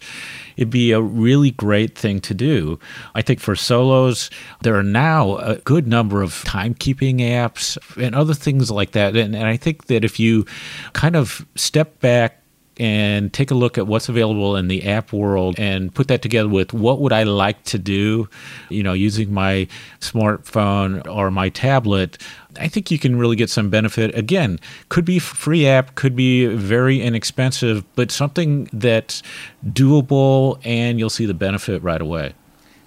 it'd 0.57 0.71
be 0.71 0.91
a 0.91 0.99
really 0.99 1.51
great 1.51 1.95
thing 1.95 2.19
to 2.21 2.33
do. 2.33 2.79
I 3.13 3.21
think 3.21 3.39
for 3.39 3.55
solos, 3.55 4.31
there 4.63 4.75
are 4.75 4.81
now 4.81 5.37
a 5.37 5.57
good 5.57 5.87
number 5.87 6.23
of 6.23 6.43
timekeeping 6.43 7.19
apps 7.19 7.77
and 8.03 8.15
other 8.15 8.33
things 8.33 8.71
like 8.71 8.93
that. 8.93 9.15
And, 9.15 9.35
and 9.35 9.45
I 9.45 9.55
think 9.55 9.85
that 9.85 10.03
if 10.03 10.19
you 10.19 10.47
kind 10.93 11.15
of 11.15 11.45
step 11.53 11.99
back 11.99 12.42
and 12.77 13.31
take 13.31 13.51
a 13.51 13.53
look 13.53 13.77
at 13.77 13.85
what's 13.85 14.09
available 14.09 14.55
in 14.55 14.67
the 14.67 14.87
app 14.87 15.13
world 15.13 15.55
and 15.59 15.93
put 15.93 16.07
that 16.07 16.21
together 16.21 16.49
with 16.49 16.73
what 16.73 16.99
would 16.99 17.13
I 17.13 17.23
like 17.23 17.63
to 17.65 17.77
do, 17.77 18.27
you 18.69 18.81
know, 18.81 18.93
using 18.93 19.33
my 19.33 19.67
smartphone 19.99 21.07
or 21.07 21.29
my 21.29 21.49
tablet, 21.49 22.17
I 22.59 22.67
think 22.67 22.89
you 22.89 22.97
can 22.97 23.17
really 23.17 23.35
get 23.35 23.49
some 23.49 23.69
benefit. 23.69 24.15
Again, 24.17 24.59
could 24.89 25.05
be 25.05 25.19
free 25.19 25.67
app, 25.67 25.95
could 25.95 26.15
be 26.15 26.47
very 26.47 27.01
inexpensive, 27.01 27.83
but 27.95 28.11
something 28.11 28.69
that's 28.73 29.21
doable 29.65 30.59
and 30.63 30.99
you'll 30.99 31.09
see 31.09 31.25
the 31.25 31.33
benefit 31.33 31.81
right 31.83 32.01
away. 32.01 32.33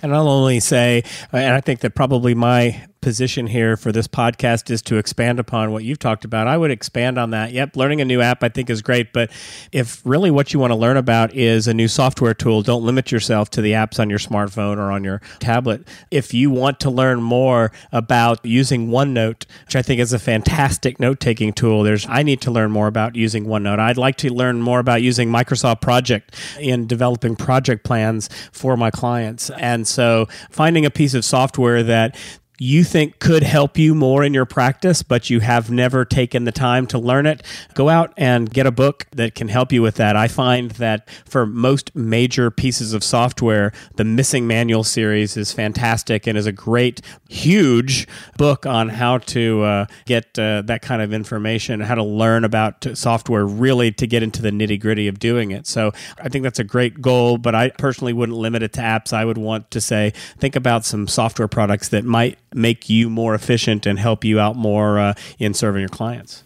And 0.02 0.14
I'll 0.14 0.28
only 0.28 0.60
say, 0.60 1.04
and 1.32 1.54
I 1.54 1.60
think 1.60 1.80
that 1.80 1.94
probably 1.94 2.34
my 2.34 2.86
position 3.06 3.46
here 3.46 3.76
for 3.76 3.92
this 3.92 4.08
podcast 4.08 4.68
is 4.68 4.82
to 4.82 4.96
expand 4.96 5.38
upon 5.38 5.70
what 5.70 5.84
you've 5.84 6.00
talked 6.00 6.24
about. 6.24 6.48
I 6.48 6.56
would 6.56 6.72
expand 6.72 7.18
on 7.18 7.30
that. 7.30 7.52
Yep, 7.52 7.76
learning 7.76 8.00
a 8.00 8.04
new 8.04 8.20
app 8.20 8.42
I 8.42 8.48
think 8.48 8.68
is 8.68 8.82
great, 8.82 9.12
but 9.12 9.30
if 9.70 10.02
really 10.04 10.28
what 10.28 10.52
you 10.52 10.58
want 10.58 10.72
to 10.72 10.74
learn 10.74 10.96
about 10.96 11.32
is 11.32 11.68
a 11.68 11.72
new 11.72 11.86
software 11.86 12.34
tool, 12.34 12.62
don't 12.62 12.82
limit 12.82 13.12
yourself 13.12 13.48
to 13.50 13.60
the 13.62 13.70
apps 13.74 14.00
on 14.00 14.10
your 14.10 14.18
smartphone 14.18 14.78
or 14.78 14.90
on 14.90 15.04
your 15.04 15.22
tablet. 15.38 15.86
If 16.10 16.34
you 16.34 16.50
want 16.50 16.80
to 16.80 16.90
learn 16.90 17.22
more 17.22 17.70
about 17.92 18.44
using 18.44 18.88
OneNote, 18.88 19.46
which 19.66 19.76
I 19.76 19.82
think 19.82 20.00
is 20.00 20.12
a 20.12 20.18
fantastic 20.18 20.98
note-taking 20.98 21.52
tool, 21.52 21.84
there's 21.84 22.08
I 22.08 22.24
need 22.24 22.40
to 22.40 22.50
learn 22.50 22.72
more 22.72 22.88
about 22.88 23.14
using 23.14 23.46
OneNote. 23.46 23.78
I'd 23.78 23.98
like 23.98 24.16
to 24.16 24.34
learn 24.34 24.62
more 24.62 24.80
about 24.80 25.00
using 25.00 25.28
Microsoft 25.28 25.80
Project 25.80 26.34
in 26.58 26.88
developing 26.88 27.36
project 27.36 27.84
plans 27.84 28.28
for 28.50 28.76
my 28.76 28.90
clients. 28.90 29.48
And 29.50 29.86
so 29.86 30.26
finding 30.50 30.84
a 30.84 30.90
piece 30.90 31.14
of 31.14 31.24
software 31.24 31.84
that 31.84 32.18
you 32.58 32.84
think 32.84 33.18
could 33.18 33.42
help 33.42 33.78
you 33.78 33.94
more 33.94 34.24
in 34.24 34.32
your 34.32 34.46
practice, 34.46 35.02
but 35.02 35.28
you 35.30 35.40
have 35.40 35.70
never 35.70 36.04
taken 36.04 36.44
the 36.44 36.52
time 36.52 36.86
to 36.86 36.98
learn 36.98 37.26
it, 37.26 37.42
go 37.74 37.88
out 37.88 38.12
and 38.16 38.50
get 38.50 38.66
a 38.66 38.70
book 38.70 39.06
that 39.12 39.34
can 39.34 39.48
help 39.48 39.72
you 39.72 39.82
with 39.82 39.96
that. 39.96 40.16
I 40.16 40.28
find 40.28 40.70
that 40.72 41.08
for 41.26 41.46
most 41.46 41.94
major 41.94 42.50
pieces 42.50 42.92
of 42.92 43.04
software, 43.04 43.72
the 43.96 44.04
Missing 44.04 44.46
Manual 44.46 44.84
series 44.84 45.36
is 45.36 45.52
fantastic 45.52 46.26
and 46.26 46.38
is 46.38 46.46
a 46.46 46.52
great, 46.52 47.00
huge 47.28 48.08
book 48.38 48.64
on 48.64 48.88
how 48.88 49.18
to 49.18 49.62
uh, 49.62 49.86
get 50.06 50.38
uh, 50.38 50.62
that 50.62 50.82
kind 50.82 51.02
of 51.02 51.12
information, 51.12 51.80
how 51.80 51.94
to 51.94 52.04
learn 52.04 52.44
about 52.44 52.86
software 52.94 53.46
really 53.46 53.92
to 53.92 54.06
get 54.06 54.22
into 54.22 54.40
the 54.40 54.50
nitty 54.50 54.80
gritty 54.80 55.08
of 55.08 55.18
doing 55.18 55.50
it. 55.50 55.66
So 55.66 55.92
I 56.18 56.28
think 56.28 56.42
that's 56.42 56.58
a 56.58 56.64
great 56.64 57.02
goal, 57.02 57.38
but 57.38 57.54
I 57.54 57.70
personally 57.70 58.12
wouldn't 58.12 58.38
limit 58.38 58.62
it 58.62 58.72
to 58.74 58.80
apps. 58.80 59.12
I 59.12 59.24
would 59.24 59.38
want 59.38 59.70
to 59.72 59.80
say, 59.80 60.12
think 60.38 60.56
about 60.56 60.84
some 60.84 61.06
software 61.06 61.48
products 61.48 61.88
that 61.90 62.04
might 62.04 62.38
make 62.56 62.88
you 62.88 63.10
more 63.10 63.34
efficient 63.34 63.86
and 63.86 63.98
help 63.98 64.24
you 64.24 64.40
out 64.40 64.56
more 64.56 64.98
uh, 64.98 65.14
in 65.38 65.54
serving 65.54 65.80
your 65.80 65.88
clients. 65.88 66.42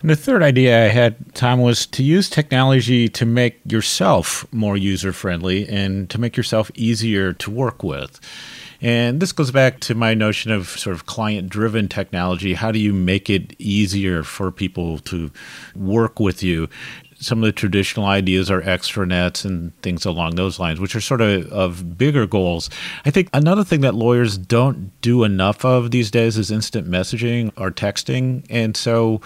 And 0.00 0.08
the 0.08 0.16
third 0.16 0.42
idea 0.42 0.86
I 0.86 0.88
had, 0.88 1.34
Tom, 1.34 1.60
was 1.60 1.86
to 1.88 2.02
use 2.02 2.30
technology 2.30 3.06
to 3.08 3.26
make 3.26 3.60
yourself 3.70 4.50
more 4.50 4.76
user 4.76 5.12
friendly 5.12 5.68
and 5.68 6.08
to 6.08 6.18
make 6.18 6.38
yourself 6.38 6.70
easier 6.74 7.34
to 7.34 7.50
work 7.50 7.82
with. 7.82 8.18
And 8.80 9.20
this 9.20 9.32
goes 9.32 9.50
back 9.50 9.80
to 9.80 9.94
my 9.94 10.14
notion 10.14 10.50
of 10.52 10.68
sort 10.68 10.96
of 10.96 11.04
client 11.04 11.50
driven 11.50 11.86
technology. 11.86 12.54
How 12.54 12.72
do 12.72 12.78
you 12.78 12.94
make 12.94 13.28
it 13.28 13.54
easier 13.58 14.22
for 14.22 14.50
people 14.50 15.00
to 15.00 15.30
work 15.76 16.18
with 16.18 16.42
you? 16.42 16.68
Some 17.20 17.38
of 17.38 17.44
the 17.44 17.52
traditional 17.52 18.06
ideas 18.06 18.50
are 18.50 18.62
extranets 18.62 19.44
and 19.44 19.76
things 19.82 20.04
along 20.04 20.36
those 20.36 20.58
lines, 20.58 20.80
which 20.80 20.96
are 20.96 21.00
sort 21.00 21.20
of 21.20 21.50
of 21.52 21.96
bigger 21.98 22.26
goals. 22.26 22.70
I 23.04 23.10
think 23.10 23.28
another 23.32 23.62
thing 23.62 23.82
that 23.82 23.94
lawyers 23.94 24.38
don't 24.38 24.90
do 25.02 25.24
enough 25.24 25.64
of 25.64 25.90
these 25.90 26.10
days 26.10 26.38
is 26.38 26.50
instant 26.50 26.88
messaging 26.88 27.52
or 27.56 27.70
texting, 27.70 28.44
and 28.48 28.76
so 28.76 29.20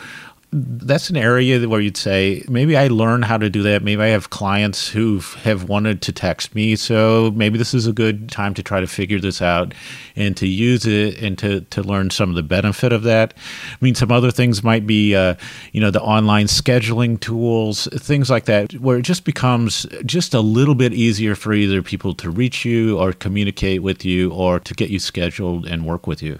that's 0.56 1.11
an 1.11 1.16
area 1.16 1.68
where 1.68 1.80
you'd 1.80 1.96
say 1.96 2.44
maybe 2.49 2.76
I 2.76 2.87
learn 2.87 3.23
how 3.23 3.37
to 3.37 3.50
do 3.50 3.62
that. 3.64 3.82
Maybe 3.82 4.00
I 4.00 4.08
have 4.08 4.30
clients 4.30 4.88
who 4.88 5.18
have 5.42 5.68
wanted 5.68 6.00
to 6.02 6.12
text 6.12 6.54
me, 6.54 6.76
so 6.76 7.32
maybe 7.34 7.58
this 7.58 7.75
is 7.75 7.88
a 7.88 7.92
good 7.92 8.28
time 8.28 8.54
to 8.54 8.62
try 8.62 8.78
to 8.78 8.87
figure 8.87 9.18
this 9.18 9.42
out 9.42 9.75
and 10.14 10.37
to 10.37 10.46
use 10.46 10.87
it 10.87 11.20
and 11.20 11.37
to 11.38 11.62
to 11.62 11.82
learn 11.82 12.11
some 12.11 12.28
of 12.28 12.37
the 12.37 12.42
benefit 12.42 12.92
of 12.92 13.02
that. 13.02 13.34
I 13.73 13.76
mean, 13.84 13.96
some 13.96 14.12
other 14.12 14.30
things 14.30 14.62
might 14.62 14.87
be, 14.87 15.16
uh, 15.16 15.34
you 15.73 15.80
know, 15.80 15.90
the 15.90 16.02
online 16.02 16.46
scheduling 16.46 17.18
tools, 17.18 17.88
things 17.94 18.30
like 18.30 18.44
that, 18.44 18.75
where 18.75 18.99
it 18.99 19.02
just 19.02 19.25
becomes 19.25 19.87
just 20.06 20.34
a 20.34 20.40
little 20.40 20.76
bit 20.76 20.92
easier 20.92 21.34
for 21.34 21.52
either 21.52 21.82
people 21.82 22.14
to 22.14 22.30
reach 22.30 22.64
you 22.64 22.96
or 22.96 23.12
communicate 23.12 23.82
with 23.82 24.04
you 24.04 24.32
or 24.32 24.61
to 24.61 24.73
get 24.75 24.88
you 24.88 25.00
scheduled 25.00 25.66
and 25.66 25.84
work 25.84 26.06
with 26.06 26.23
you. 26.23 26.38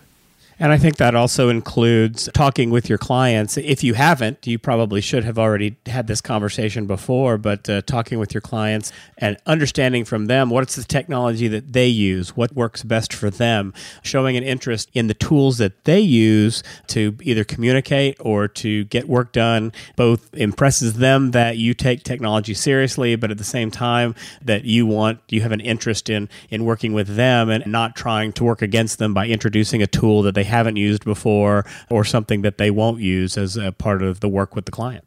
And 0.59 0.73
I 0.73 0.79
think 0.79 0.97
that 0.97 1.15
also 1.15 1.49
includes 1.49 2.29
talking 2.33 2.71
with 2.71 2.89
your 2.89 2.99
clients. 2.99 3.57
If 3.57 3.83
you 3.83 3.95
haven't, 3.95 4.47
you 4.47 4.59
probably 4.59 5.01
should 5.01 5.25
have 5.25 5.39
already 5.39 5.77
had 5.87 6.07
this 6.07 6.21
conversation 6.21 6.87
before, 6.87 7.39
but 7.39 7.69
uh, 7.69 7.83
talking 7.83 8.19
with 8.19 8.33
your 8.33 8.41
clients 8.41 8.93
and 9.19 9.37
understanding 9.47 10.05
from 10.05 10.27
them 10.27 10.51
what's 10.51 10.77
the 10.77 10.85
technology 10.85 11.49
that 11.49 11.73
they 11.73 11.89
use, 11.89 12.37
what 12.37 12.55
works 12.55 12.83
best 12.85 13.13
for 13.13 13.31
them, 13.31 13.75
showing 14.03 14.37
an 14.37 14.45
interest 14.45 14.91
in 14.95 15.09
the 15.09 15.15
tools 15.15 15.59
that 15.59 15.85
they 15.85 16.01
use 16.01 16.63
to 16.87 17.17
either 17.23 17.43
communicate 17.43 18.17
or 18.21 18.47
to 18.47 18.85
get 18.85 19.09
work 19.09 19.33
done, 19.33 19.73
both 19.97 20.33
impresses 20.35 20.95
them 20.95 21.33
that 21.33 21.57
you 21.57 21.75
take 21.75 22.05
technology 22.05 22.55
seriously, 22.55 23.17
but 23.17 23.31
at 23.31 23.39
the 23.39 23.45
same 23.45 23.71
time 23.71 24.15
that 24.41 24.65
you 24.65 24.87
want, 24.87 25.19
you 25.29 25.41
have 25.41 25.53
an 25.53 25.61
interest 25.61 26.09
in, 26.09 26.29
in 26.51 26.65
working 26.65 26.93
with 26.93 27.17
them 27.17 27.51
and 27.51 27.67
not 27.67 27.97
trying 27.97 28.33
to 28.33 28.45
work 28.45 28.63
against 28.63 28.99
them 28.99 29.13
by 29.13 29.27
introducing 29.27 29.83
a 29.83 29.87
tool 29.87 30.23
that 30.23 30.35
they 30.35 30.44
they 30.45 30.51
haven't 30.51 30.77
used 30.77 31.05
before 31.05 31.65
or 31.89 32.05
something 32.05 32.43
that 32.43 32.59
they 32.59 32.71
won't 32.71 33.01
use 33.01 33.39
as 33.39 33.57
a 33.57 33.73
part 33.73 34.03
of 34.03 34.21
the 34.21 34.29
work 34.29 34.55
with 34.55 34.67
the 34.67 34.73
client. 34.73 35.05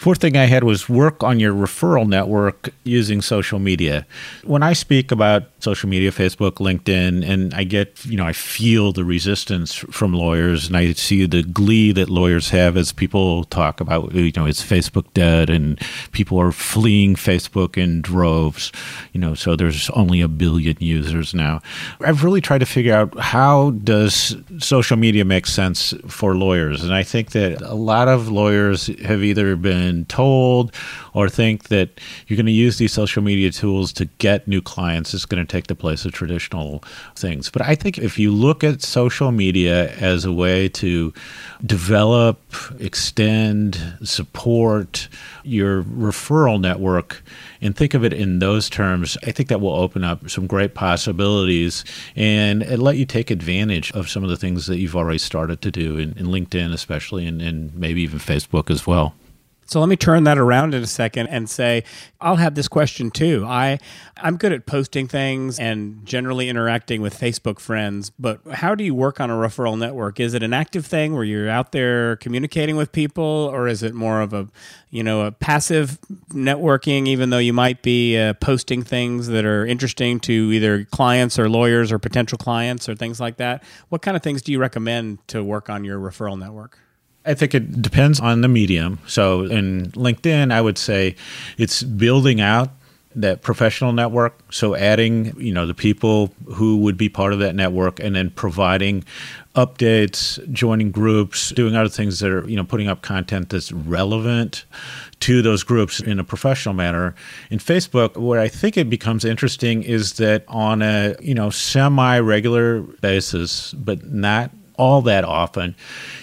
Fourth 0.00 0.22
thing 0.22 0.34
I 0.34 0.46
had 0.46 0.64
was 0.64 0.88
work 0.88 1.22
on 1.22 1.40
your 1.40 1.52
referral 1.52 2.08
network 2.08 2.70
using 2.84 3.20
social 3.20 3.58
media. 3.58 4.06
When 4.44 4.62
I 4.62 4.72
speak 4.72 5.12
about 5.12 5.42
social 5.58 5.90
media, 5.90 6.10
Facebook, 6.10 6.52
LinkedIn, 6.52 7.22
and 7.22 7.52
I 7.52 7.64
get, 7.64 8.02
you 8.06 8.16
know, 8.16 8.24
I 8.24 8.32
feel 8.32 8.92
the 8.92 9.04
resistance 9.04 9.74
from 9.74 10.14
lawyers 10.14 10.66
and 10.66 10.74
I 10.74 10.94
see 10.94 11.26
the 11.26 11.42
glee 11.42 11.92
that 11.92 12.08
lawyers 12.08 12.48
have 12.48 12.78
as 12.78 12.92
people 12.92 13.44
talk 13.44 13.78
about, 13.78 14.14
you 14.14 14.32
know, 14.34 14.46
is 14.46 14.60
Facebook 14.60 15.04
dead 15.12 15.50
and 15.50 15.78
people 16.12 16.40
are 16.40 16.50
fleeing 16.50 17.14
Facebook 17.14 17.76
in 17.76 18.00
droves, 18.00 18.72
you 19.12 19.20
know, 19.20 19.34
so 19.34 19.54
there's 19.54 19.90
only 19.90 20.22
a 20.22 20.28
billion 20.28 20.78
users 20.78 21.34
now. 21.34 21.60
I've 22.00 22.24
really 22.24 22.40
tried 22.40 22.60
to 22.60 22.66
figure 22.66 22.94
out 22.94 23.18
how 23.20 23.72
does 23.72 24.34
social 24.60 24.96
media 24.96 25.26
make 25.26 25.46
sense 25.46 25.92
for 26.08 26.34
lawyers? 26.34 26.82
And 26.82 26.94
I 26.94 27.02
think 27.02 27.32
that 27.32 27.60
a 27.60 27.74
lot 27.74 28.08
of 28.08 28.30
lawyers 28.30 28.86
have 29.04 29.22
either 29.22 29.56
been 29.56 29.89
been 29.90 30.04
told 30.06 30.72
or 31.14 31.28
think 31.28 31.68
that 31.68 32.00
you're 32.26 32.36
going 32.36 32.46
to 32.46 32.52
use 32.52 32.78
these 32.78 32.92
social 32.92 33.22
media 33.22 33.50
tools 33.50 33.92
to 33.92 34.04
get 34.18 34.46
new 34.46 34.62
clients 34.62 35.12
is 35.14 35.26
going 35.26 35.44
to 35.44 35.50
take 35.50 35.66
the 35.66 35.74
place 35.74 36.04
of 36.04 36.12
traditional 36.12 36.82
things. 37.16 37.50
But 37.50 37.62
I 37.62 37.74
think 37.74 37.98
if 37.98 38.18
you 38.18 38.30
look 38.32 38.62
at 38.62 38.82
social 38.82 39.32
media 39.32 39.90
as 39.96 40.24
a 40.24 40.32
way 40.32 40.68
to 40.68 41.12
develop, 41.64 42.38
extend, 42.78 43.78
support 44.04 45.08
your 45.42 45.82
referral 45.82 46.60
network, 46.60 47.22
and 47.60 47.76
think 47.76 47.94
of 47.94 48.04
it 48.04 48.12
in 48.12 48.38
those 48.38 48.70
terms, 48.70 49.18
I 49.26 49.32
think 49.32 49.48
that 49.48 49.60
will 49.60 49.74
open 49.74 50.04
up 50.04 50.30
some 50.30 50.46
great 50.46 50.74
possibilities 50.74 51.84
and 52.14 52.66
let 52.78 52.96
you 52.96 53.04
take 53.04 53.30
advantage 53.30 53.90
of 53.92 54.08
some 54.08 54.22
of 54.22 54.30
the 54.30 54.36
things 54.36 54.66
that 54.66 54.78
you've 54.78 54.96
already 54.96 55.18
started 55.18 55.60
to 55.62 55.70
do 55.70 55.98
in, 55.98 56.12
in 56.16 56.26
LinkedIn, 56.26 56.72
especially, 56.72 57.26
and, 57.26 57.42
and 57.42 57.74
maybe 57.74 58.02
even 58.02 58.18
Facebook 58.18 58.70
as 58.70 58.86
well. 58.86 59.14
So 59.70 59.78
let 59.78 59.88
me 59.88 59.94
turn 59.94 60.24
that 60.24 60.36
around 60.36 60.74
in 60.74 60.82
a 60.82 60.86
second 60.88 61.28
and 61.28 61.48
say 61.48 61.84
I'll 62.20 62.34
have 62.34 62.56
this 62.56 62.66
question 62.66 63.12
too. 63.12 63.44
I 63.46 63.78
I'm 64.16 64.36
good 64.36 64.50
at 64.50 64.66
posting 64.66 65.06
things 65.06 65.60
and 65.60 66.04
generally 66.04 66.48
interacting 66.48 67.00
with 67.00 67.16
Facebook 67.16 67.60
friends, 67.60 68.10
but 68.18 68.40
how 68.50 68.74
do 68.74 68.82
you 68.82 68.96
work 68.96 69.20
on 69.20 69.30
a 69.30 69.34
referral 69.34 69.78
network? 69.78 70.18
Is 70.18 70.34
it 70.34 70.42
an 70.42 70.52
active 70.52 70.84
thing 70.84 71.14
where 71.14 71.22
you're 71.22 71.48
out 71.48 71.70
there 71.70 72.16
communicating 72.16 72.74
with 72.74 72.90
people 72.90 73.22
or 73.22 73.68
is 73.68 73.84
it 73.84 73.94
more 73.94 74.20
of 74.22 74.32
a, 74.32 74.48
you 74.90 75.04
know, 75.04 75.20
a 75.20 75.30
passive 75.30 76.00
networking 76.30 77.06
even 77.06 77.30
though 77.30 77.38
you 77.38 77.52
might 77.52 77.80
be 77.80 78.18
uh, 78.18 78.34
posting 78.34 78.82
things 78.82 79.28
that 79.28 79.44
are 79.44 79.64
interesting 79.64 80.18
to 80.18 80.50
either 80.52 80.82
clients 80.86 81.38
or 81.38 81.48
lawyers 81.48 81.92
or 81.92 82.00
potential 82.00 82.38
clients 82.38 82.88
or 82.88 82.96
things 82.96 83.20
like 83.20 83.36
that? 83.36 83.62
What 83.88 84.02
kind 84.02 84.16
of 84.16 84.22
things 84.24 84.42
do 84.42 84.50
you 84.50 84.58
recommend 84.58 85.28
to 85.28 85.44
work 85.44 85.70
on 85.70 85.84
your 85.84 86.00
referral 86.00 86.36
network? 86.36 86.80
I 87.24 87.34
think 87.34 87.54
it 87.54 87.82
depends 87.82 88.18
on 88.18 88.40
the 88.40 88.48
medium. 88.48 88.98
So 89.06 89.42
in 89.42 89.92
LinkedIn, 89.92 90.52
I 90.52 90.60
would 90.60 90.78
say 90.78 91.16
it's 91.58 91.82
building 91.82 92.40
out 92.40 92.70
that 93.14 93.42
professional 93.42 93.92
network. 93.92 94.40
So 94.52 94.76
adding, 94.76 95.38
you 95.38 95.52
know, 95.52 95.66
the 95.66 95.74
people 95.74 96.32
who 96.46 96.78
would 96.78 96.96
be 96.96 97.08
part 97.08 97.32
of 97.32 97.40
that 97.40 97.54
network 97.54 97.98
and 97.98 98.14
then 98.14 98.30
providing 98.30 99.04
updates, 99.56 100.40
joining 100.52 100.92
groups, 100.92 101.50
doing 101.50 101.74
other 101.74 101.88
things 101.88 102.20
that 102.20 102.30
are, 102.30 102.48
you 102.48 102.54
know, 102.56 102.64
putting 102.64 102.86
up 102.86 103.02
content 103.02 103.48
that's 103.50 103.72
relevant 103.72 104.64
to 105.18 105.42
those 105.42 105.64
groups 105.64 106.00
in 106.00 106.20
a 106.20 106.24
professional 106.24 106.74
manner. 106.74 107.14
In 107.50 107.58
Facebook, 107.58 108.16
where 108.16 108.40
I 108.40 108.48
think 108.48 108.76
it 108.76 108.88
becomes 108.88 109.24
interesting 109.24 109.82
is 109.82 110.14
that 110.14 110.44
on 110.46 110.80
a, 110.80 111.16
you 111.20 111.34
know, 111.34 111.50
semi-regular 111.50 112.80
basis, 112.80 113.72
but 113.74 114.06
not 114.06 114.52
all 114.80 115.02
that 115.02 115.24
often. 115.24 115.76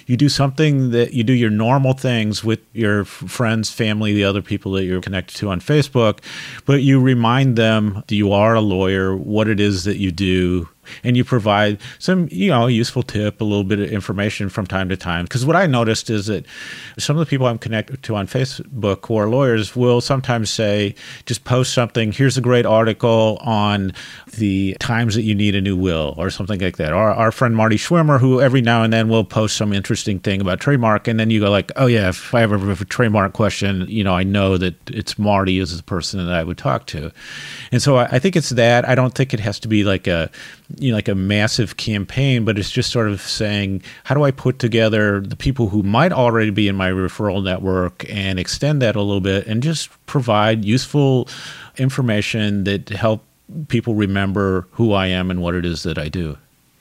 You 0.08 0.18
do 0.18 0.30
something 0.30 0.90
that 0.92 1.14
you 1.14 1.24
do 1.24 1.34
your 1.34 1.52
normal 1.52 1.94
things 1.94 2.44
with 2.44 2.60
your 2.74 3.06
friends, 3.06 3.70
family, 3.70 4.14
the 4.14 4.24
other 4.24 4.42
people 4.42 4.72
that 4.74 4.84
you're 4.84 5.02
connected 5.02 5.38
to 5.38 5.50
on 5.50 5.62
Facebook, 5.62 6.20
but 6.66 6.82
you 6.82 7.00
remind 7.00 7.56
them 7.56 8.04
that 8.08 8.16
you 8.16 8.32
are 8.34 8.56
a 8.56 8.62
lawyer, 8.62 9.16
what 9.16 9.48
it 9.48 9.60
is 9.60 9.84
that 9.84 9.98
you 9.98 10.12
do, 10.12 10.68
and 11.04 11.18
you 11.18 11.24
provide 11.24 11.80
some 12.00 12.28
you 12.32 12.50
know 12.50 12.68
useful 12.68 13.04
tip 13.04 13.42
a 13.42 13.44
little 13.44 13.64
bit 13.64 13.80
of 13.80 13.92
information 13.92 14.50
from 14.50 14.66
time 14.68 14.90
to 14.90 14.98
time. 14.98 15.26
Because 15.26 15.46
what 15.46 15.56
i 15.56 15.66
noticed 15.66 16.10
is 16.10 16.28
that 16.28 16.46
some 16.98 17.18
of 17.18 17.20
the 17.20 17.30
people 17.30 17.48
i'm 17.48 17.58
connected 17.58 18.02
to 18.04 18.16
on 18.16 18.28
facebook 18.28 19.06
who 19.06 19.18
are 19.18 19.28
lawyers 19.28 19.76
will 19.76 20.02
sometimes 20.02 20.50
say 20.50 20.96
just 21.26 21.44
post 21.44 21.74
something. 21.74 22.12
Here's 22.12 22.38
a 22.38 22.42
great 22.42 22.66
article 22.66 23.38
on 23.42 23.94
the 24.38 24.76
times 24.80 25.16
that 25.16 25.24
you 25.24 25.36
need 25.36 25.56
a 25.56 25.62
new 25.62 25.76
will 25.76 26.14
or 26.18 26.30
something 26.30 26.60
like 26.60 26.78
that. 26.78 26.94
Or 26.94 27.12
our 27.12 27.32
friend 27.32 27.56
marty 27.56 27.78
schwimmer 27.78 28.20
who 28.20 28.42
every 28.42 28.62
now 28.62 28.84
and 28.84 28.92
then 28.92 29.10
will 29.10 29.24
post 29.24 29.58
some 29.58 29.74
interesting 29.74 30.20
thing 30.20 30.42
about 30.42 30.60
trademark 30.60 31.08
and 31.08 31.20
then 31.20 31.30
you 31.30 31.40
go 31.40 31.50
like 31.50 31.72
oh 31.76 31.86
yeah 31.86 32.10
if 32.10 32.34
i 32.34 32.42
ever 32.42 32.58
have 32.58 32.82
a 32.82 32.86
trademark 32.86 33.34
question 33.34 33.86
you 33.88 34.04
know 34.04 34.14
i 34.14 34.24
know 34.24 34.58
that 34.58 34.76
it's 34.90 35.18
marty 35.20 35.60
is 35.60 35.76
the 35.76 35.84
person 35.84 36.26
that 36.26 36.36
i 36.36 36.44
would 36.44 36.58
talk 36.58 36.86
to. 36.88 37.12
And 37.72 37.82
so 37.82 37.98
I, 37.98 38.06
I 38.06 38.20
think 38.20 38.36
it's 38.36 38.50
that. 38.52 38.88
I 38.88 38.96
don't 38.96 39.14
think 39.14 39.34
it 39.34 39.40
has 39.40 39.60
to 39.62 39.68
be 39.68 39.84
like 39.84 40.08
a 40.08 40.30
you 40.78 40.92
know, 40.92 40.96
like 40.96 41.08
a 41.08 41.16
massive 41.16 41.78
campaign, 41.78 42.44
but 42.44 42.60
it's 42.60 42.70
just 42.72 42.92
sort 42.92 43.10
of 43.10 43.22
saying, 43.22 43.82
how 44.04 44.16
do 44.16 44.24
I 44.24 44.32
put 44.32 44.60
together 44.60 45.22
the 45.22 45.36
people 45.36 45.70
who 45.70 45.84
might 45.84 46.12
already 46.12 46.52
be 46.52 46.68
in 46.68 46.76
my 46.76 46.90
referral 46.90 47.44
network 47.44 48.06
and 48.10 48.40
extend 48.40 48.82
that 48.82 48.96
a 48.96 49.02
little 49.02 49.22
bit 49.22 49.48
and 49.48 49.64
just 49.64 49.90
provide 50.06 50.66
useful 50.66 51.30
information 51.78 52.66
that 52.66 52.90
help 52.90 53.24
people 53.70 53.96
remember 53.96 54.68
who 54.72 54.94
I 54.94 55.08
am 55.08 55.32
and 55.32 55.42
what 55.42 55.56
it 55.56 55.66
is 55.66 55.84
that 55.84 55.98
I 55.98 56.10
do. 56.10 56.38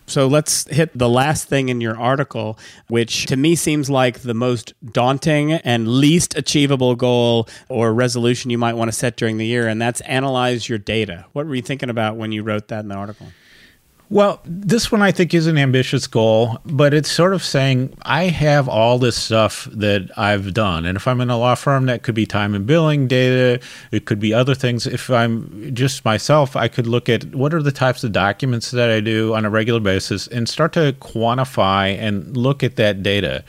So 0.09 0.28
let's 0.28 0.69
hit 0.69 0.97
the 0.97 1.09
last 1.09 1.49
thing 1.49 1.69
in 1.69 1.81
your 1.81 1.99
article, 1.99 2.59
which 2.87 3.26
to 3.26 3.37
me 3.37 3.57
seems 3.57 3.90
like 3.90 4.21
the 4.21 4.35
most 4.35 4.73
daunting 4.93 5.52
and 5.52 5.88
least 5.88 6.37
achievable 6.37 6.95
goal 6.95 7.49
or 7.69 7.93
resolution 7.93 8.50
you 8.50 8.59
might 8.59 8.75
want 8.75 8.88
to 8.88 8.97
set 8.97 9.16
during 9.16 9.37
the 9.37 9.47
year, 9.47 9.66
and 9.66 9.83
that's 9.83 10.00
analyze 10.02 10.69
your 10.69 10.78
data. 10.78 11.25
What 11.33 11.47
were 11.47 11.57
you 11.57 11.62
thinking 11.62 11.90
about 11.90 12.16
when 12.16 12.31
you 12.31 12.45
wrote 12.45 12.69
that 12.69 12.81
in 12.81 12.88
the 12.88 12.95
article? 12.95 13.26
Well, 14.09 14.41
this 14.45 14.93
one 14.93 15.03
I 15.03 15.11
think 15.11 15.35
is 15.35 15.49
an 15.49 15.59
ambitious 15.59 16.07
goal, 16.07 16.59
but 16.65 16.95
it's 16.95 17.11
sort 17.11 17.35
of 17.35 17.43
saying 17.43 17.97
I 18.03 18.25
have 18.25 18.69
all 18.69 19.01
this 19.01 19.21
stuff 19.21 19.67
that 19.73 20.17
I've 20.17 20.55
done. 20.55 20.87
And 20.87 20.97
if 20.97 21.09
I'm 21.09 21.21
in 21.21 21.29
a 21.29 21.37
law 21.37 21.57
firm, 21.57 21.87
that 21.87 22.05
could 22.05 22.15
be 22.15 22.25
time 22.25 22.55
and 22.55 22.67
billing 22.67 23.09
data, 23.09 23.61
it 23.91 24.05
could 24.05 24.21
be 24.21 24.33
other 24.33 24.55
things. 24.55 24.87
If 24.87 25.11
I'm 25.11 25.75
just 25.75 26.05
myself, 26.05 26.55
I 26.55 26.69
could 26.69 26.87
look 26.87 27.09
at 27.09 27.35
what 27.35 27.53
are 27.53 27.63
the 27.63 27.73
types 27.73 28.05
of 28.05 28.13
documents 28.13 28.71
that 28.71 28.91
I 28.91 29.01
do 29.01 29.35
on 29.35 29.45
a 29.45 29.51
regular 29.51 29.81
basis 29.81 30.29
and 30.29 30.49
start 30.49 30.73
to 30.75 30.95
quantify 31.01 31.99
and 31.99 32.37
look 32.37 32.63
at 32.63 32.77
that 32.77 33.03
data 33.03 33.43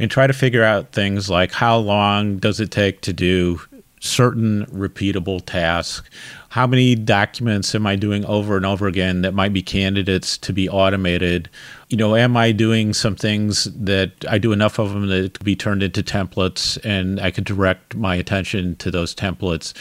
and 0.00 0.10
try 0.10 0.26
to 0.26 0.32
figure 0.32 0.64
out 0.64 0.90
things 0.90 1.30
like 1.30 1.52
how 1.52 1.76
long 1.76 2.38
does 2.38 2.58
it 2.58 2.72
take 2.72 3.00
to 3.02 3.12
do 3.12 3.60
certain 4.00 4.66
repeatable 4.66 5.40
tasks 5.44 6.08
how 6.54 6.68
many 6.68 6.94
documents 6.94 7.74
am 7.74 7.84
I 7.84 7.96
doing 7.96 8.24
over 8.26 8.56
and 8.56 8.64
over 8.64 8.86
again 8.86 9.22
that 9.22 9.34
might 9.34 9.52
be 9.52 9.60
candidates 9.60 10.38
to 10.38 10.52
be 10.52 10.68
automated? 10.68 11.50
You 11.88 11.96
know, 11.96 12.14
am 12.14 12.36
I 12.36 12.52
doing 12.52 12.92
some 12.94 13.16
things 13.16 13.64
that 13.74 14.12
I 14.30 14.38
do 14.38 14.52
enough 14.52 14.78
of 14.78 14.92
them 14.92 15.08
that 15.08 15.34
could 15.34 15.44
be 15.44 15.56
turned 15.56 15.82
into 15.82 16.00
templates 16.00 16.78
and 16.84 17.18
I 17.18 17.32
could 17.32 17.42
direct 17.42 17.96
my 17.96 18.14
attention 18.14 18.76
to 18.76 18.92
those 18.92 19.16
templates 19.16 19.72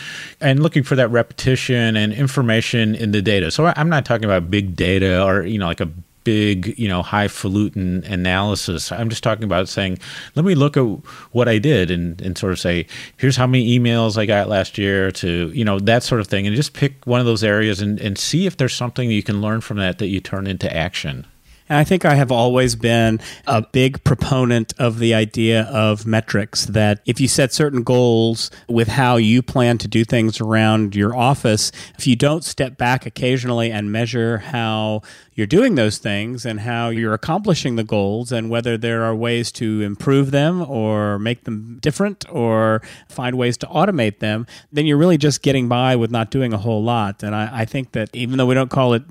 and 0.41 0.63
looking 0.63 0.81
for 0.81 0.95
that 0.95 1.09
repetition 1.09 1.95
and 1.95 2.11
information 2.11 2.95
in 2.95 3.11
the 3.11 3.21
data. 3.21 3.51
So 3.51 3.71
I'm 3.75 3.89
not 3.89 4.03
talking 4.03 4.25
about 4.25 4.49
big 4.49 4.75
data 4.75 5.23
or, 5.23 5.43
you 5.43 5.59
know, 5.59 5.67
like 5.67 5.79
a 5.79 5.89
big, 6.23 6.77
you 6.77 6.87
know, 6.87 7.01
highfalutin 7.01 8.03
analysis. 8.05 8.91
I'm 8.91 9.09
just 9.09 9.23
talking 9.23 9.43
about 9.43 9.69
saying, 9.69 9.99
let 10.35 10.45
me 10.45 10.55
look 10.55 10.77
at 10.77 10.83
what 11.31 11.47
I 11.47 11.57
did 11.57 11.91
and, 11.91 12.21
and 12.21 12.37
sort 12.37 12.51
of 12.51 12.59
say, 12.59 12.87
here's 13.17 13.35
how 13.35 13.47
many 13.47 13.77
emails 13.77 14.17
I 14.17 14.25
got 14.25 14.49
last 14.49 14.77
year 14.77 15.12
to, 15.12 15.51
you 15.53 15.65
know, 15.65 15.79
that 15.79 16.03
sort 16.03 16.21
of 16.21 16.27
thing. 16.27 16.47
And 16.47 16.55
just 16.55 16.73
pick 16.73 17.05
one 17.05 17.19
of 17.19 17.25
those 17.25 17.43
areas 17.43 17.81
and, 17.81 17.99
and 17.99 18.17
see 18.17 18.45
if 18.45 18.57
there's 18.57 18.75
something 18.75 19.09
you 19.09 19.23
can 19.23 19.41
learn 19.41 19.62
from 19.62 19.77
that 19.77 19.99
that 19.99 20.07
you 20.07 20.19
turn 20.19 20.47
into 20.47 20.73
action. 20.75 21.25
And 21.69 21.77
I 21.77 21.83
think 21.86 22.03
I 22.03 22.15
have 22.15 22.31
always 22.31 22.75
been 22.75 23.19
a 23.47 23.62
big 23.62 24.03
proponent 24.03 24.73
of 24.77 24.99
the 24.99 25.13
idea 25.13 25.63
of 25.63 26.05
metrics 26.05 26.65
that 26.65 27.01
if 27.05 27.21
you 27.21 27.27
set 27.27 27.53
certain 27.53 27.83
goals 27.83 28.51
with 28.67 28.89
how 28.89 29.15
you 29.15 29.41
plan 29.41 29.77
to 29.79 29.88
do 29.88 30.03
things 30.03 30.41
around 30.41 30.93
your 30.95 31.15
office, 31.15 31.71
if 31.97 32.05
you 32.05 32.15
don't 32.15 32.43
step 32.43 32.77
back 32.77 33.05
occasionally 33.05 33.71
and 33.71 33.91
measure 33.91 34.39
how 34.39 35.01
you're 35.36 35.48
doing 35.48 35.76
those 35.76 35.98
things 35.98 36.46
and 36.46 36.60
how 36.60 36.89
you're 36.89 37.13
accomplishing 37.13 37.76
the 37.76 37.84
goals 37.84 38.32
and 38.32 38.50
whether 38.50 38.78
there 38.78 39.04
are 39.04 39.15
ways 39.15 39.52
to 39.54 39.82
improve 39.82 40.32
them 40.32 40.62
or 40.62 41.17
make 41.19 41.43
them 41.46 41.80
different 41.82 42.26
or 42.30 42.82
find 43.08 43.38
ways 43.38 43.58
to 43.58 43.65
automate 43.67 44.19
them, 44.19 44.46
then 44.72 44.86
you're 44.86 44.98
really 44.98 45.17
just 45.17 45.41
getting 45.41 45.67
by 45.67 45.96
with 45.96 46.12
not 46.12 46.30
doing 46.30 46.54
a 46.54 46.58
whole 46.58 46.84
lot. 46.84 47.24
And 47.24 47.36
I, 47.36 47.62
I 47.62 47.65
think 47.65 47.93
that 47.93 48.10
even 48.13 48.38
though 48.38 48.46
we 48.46 48.54
don't 48.54 48.69
call 48.69 48.93
it 48.93 49.04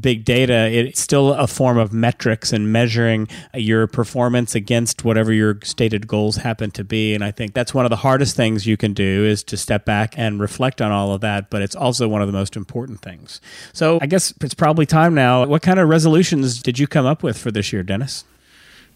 big 0.00 0.24
data, 0.24 0.68
it's 0.70 1.00
still 1.00 1.32
a 1.32 1.46
form 1.46 1.78
of 1.78 1.92
metrics 1.92 2.52
and 2.52 2.72
measuring 2.72 3.28
your 3.54 3.86
performance 3.86 4.54
against 4.54 5.04
whatever 5.04 5.32
your 5.32 5.58
stated 5.62 6.06
goals 6.06 6.36
happen 6.36 6.70
to 6.72 6.84
be. 6.84 7.14
And 7.14 7.24
I 7.24 7.30
think 7.30 7.54
that's 7.54 7.72
one 7.72 7.86
of 7.86 7.90
the 7.90 7.96
hardest 7.96 8.36
things 8.36 8.66
you 8.66 8.76
can 8.76 8.92
do 8.92 9.24
is 9.24 9.42
to 9.44 9.56
step 9.56 9.84
back 9.84 10.14
and 10.16 10.40
reflect 10.40 10.82
on 10.82 10.92
all 10.92 11.14
of 11.14 11.20
that. 11.22 11.50
But 11.50 11.62
it's 11.62 11.74
also 11.74 12.06
one 12.08 12.20
of 12.20 12.28
the 12.28 12.32
most 12.32 12.56
important 12.56 13.00
things. 13.00 13.40
So 13.72 13.98
I 14.02 14.06
guess 14.06 14.34
it's 14.40 14.54
probably 14.54 14.86
time 14.86 15.14
now. 15.14 15.46
What 15.46 15.62
of 15.78 15.88
resolutions 15.88 16.62
did 16.62 16.78
you 16.78 16.86
come 16.86 17.06
up 17.06 17.22
with 17.22 17.38
for 17.38 17.50
this 17.50 17.72
year, 17.72 17.82
Dennis? 17.82 18.24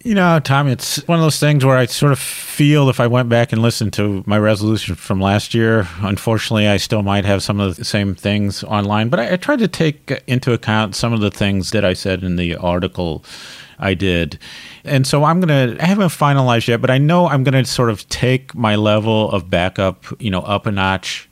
You 0.03 0.15
know, 0.15 0.39
Tom, 0.39 0.69
it's 0.69 1.07
one 1.09 1.19
of 1.19 1.23
those 1.23 1.39
things 1.39 1.65
where 1.65 1.79
I 1.79 1.87
sort 1.87 2.13
of 2.13 2.19
feel 2.19 2.91
if 2.91 3.01
I 3.01 3.07
went 3.07 3.31
back 3.31 3.53
and 3.53 3.63
listened 3.63 3.95
to 3.95 4.23
my 4.27 4.39
resolution 4.39 4.97
from 4.97 5.19
last 5.19 5.55
year, 5.55 5.89
unfortunately, 6.01 6.69
I 6.69 6.77
still 6.77 7.03
might 7.03 7.25
have 7.25 7.43
some 7.43 7.59
of 7.59 7.77
the 7.77 7.87
same 7.87 8.15
things 8.15 8.63
online. 8.65 9.09
But 9.09 9.21
I, 9.21 9.33
I 9.33 9.37
tried 9.37 9.61
to 9.61 9.69
take 9.69 10.23
into 10.27 10.53
account 10.53 10.95
some 10.95 11.15
of 11.15 11.21
the 11.21 11.31
things 11.31 11.71
that 11.71 11.87
I 11.87 11.95
said 11.95 12.23
in 12.23 12.37
the 12.37 12.55
article 12.57 13.25
I 13.79 13.95
did. 13.95 14.39
And 14.85 15.07
so 15.07 15.25
I'm 15.25 15.41
going 15.41 15.77
to, 15.77 15.83
I 15.83 15.87
haven't 15.87 16.09
finalized 16.09 16.69
yet, 16.69 16.83
but 16.83 16.91
I 16.91 16.99
know 16.99 17.29
I'm 17.29 17.43
going 17.43 17.65
to 17.65 17.65
sort 17.65 17.89
of 17.89 18.07
take 18.09 18.55
my 18.55 18.77
level 18.77 19.31
of 19.31 19.49
backup, 19.49 20.05
you 20.21 20.31
know, 20.31 20.41
up 20.41 20.67
a 20.67 20.73
notch 20.73 21.31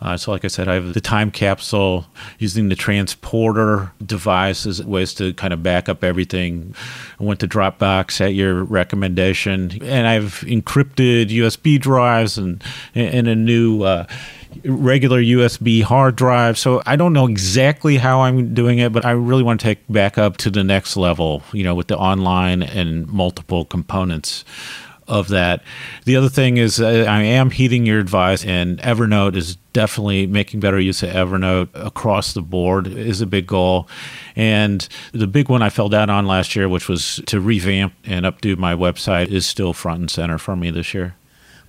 uh, 0.00 0.16
so, 0.16 0.30
like 0.32 0.44
I 0.44 0.48
said, 0.48 0.68
I 0.68 0.74
have 0.74 0.94
the 0.94 1.00
time 1.00 1.30
capsule 1.30 2.06
using 2.38 2.68
the 2.68 2.76
transporter 2.76 3.92
device 4.04 4.66
as 4.66 4.82
ways 4.84 5.14
to 5.14 5.32
kind 5.34 5.52
of 5.52 5.62
back 5.62 5.88
up 5.88 6.04
everything. 6.04 6.74
I 7.20 7.24
went 7.24 7.40
to 7.40 7.48
Dropbox 7.48 8.20
at 8.20 8.34
your 8.34 8.64
recommendation, 8.64 9.82
and 9.82 10.06
I've 10.06 10.40
encrypted 10.46 11.28
USB 11.28 11.80
drives 11.80 12.38
and 12.38 12.62
and 12.94 13.28
a 13.28 13.34
new. 13.34 13.82
Uh, 13.82 14.06
regular 14.64 15.20
USB 15.20 15.82
hard 15.82 16.14
drive. 16.14 16.56
So 16.56 16.80
I 16.86 16.94
don't 16.94 17.12
know 17.12 17.26
exactly 17.26 17.96
how 17.96 18.20
I'm 18.20 18.54
doing 18.54 18.78
it, 18.78 18.92
but 18.92 19.04
I 19.04 19.10
really 19.10 19.42
want 19.42 19.60
to 19.60 19.64
take 19.64 19.80
backup 19.88 20.36
to 20.38 20.50
the 20.50 20.62
next 20.62 20.96
level, 20.96 21.42
you 21.52 21.64
know, 21.64 21.74
with 21.74 21.88
the 21.88 21.98
online 21.98 22.62
and 22.62 23.06
multiple 23.08 23.64
components 23.64 24.44
of 25.06 25.28
that. 25.28 25.62
The 26.04 26.16
other 26.16 26.28
thing 26.28 26.56
is 26.56 26.80
uh, 26.80 27.06
I 27.08 27.22
am 27.22 27.50
heeding 27.50 27.86
your 27.86 28.00
advice, 28.00 28.44
and 28.44 28.78
Evernote 28.80 29.36
is 29.36 29.56
definitely 29.72 30.26
making 30.26 30.60
better 30.60 30.80
use 30.80 31.02
of 31.02 31.10
Evernote 31.10 31.68
across 31.74 32.32
the 32.32 32.42
board 32.42 32.86
is 32.86 33.20
a 33.20 33.26
big 33.26 33.46
goal. 33.46 33.88
And 34.36 34.88
the 35.12 35.26
big 35.26 35.48
one 35.48 35.62
I 35.62 35.70
fell 35.70 35.88
down 35.88 36.10
on 36.10 36.26
last 36.26 36.56
year, 36.56 36.68
which 36.68 36.88
was 36.88 37.20
to 37.26 37.40
revamp 37.40 37.94
and 38.04 38.24
updo 38.24 38.56
my 38.56 38.74
website, 38.74 39.28
is 39.28 39.46
still 39.46 39.72
front 39.72 40.00
and 40.00 40.10
center 40.10 40.38
for 40.38 40.56
me 40.56 40.70
this 40.70 40.94
year. 40.94 41.16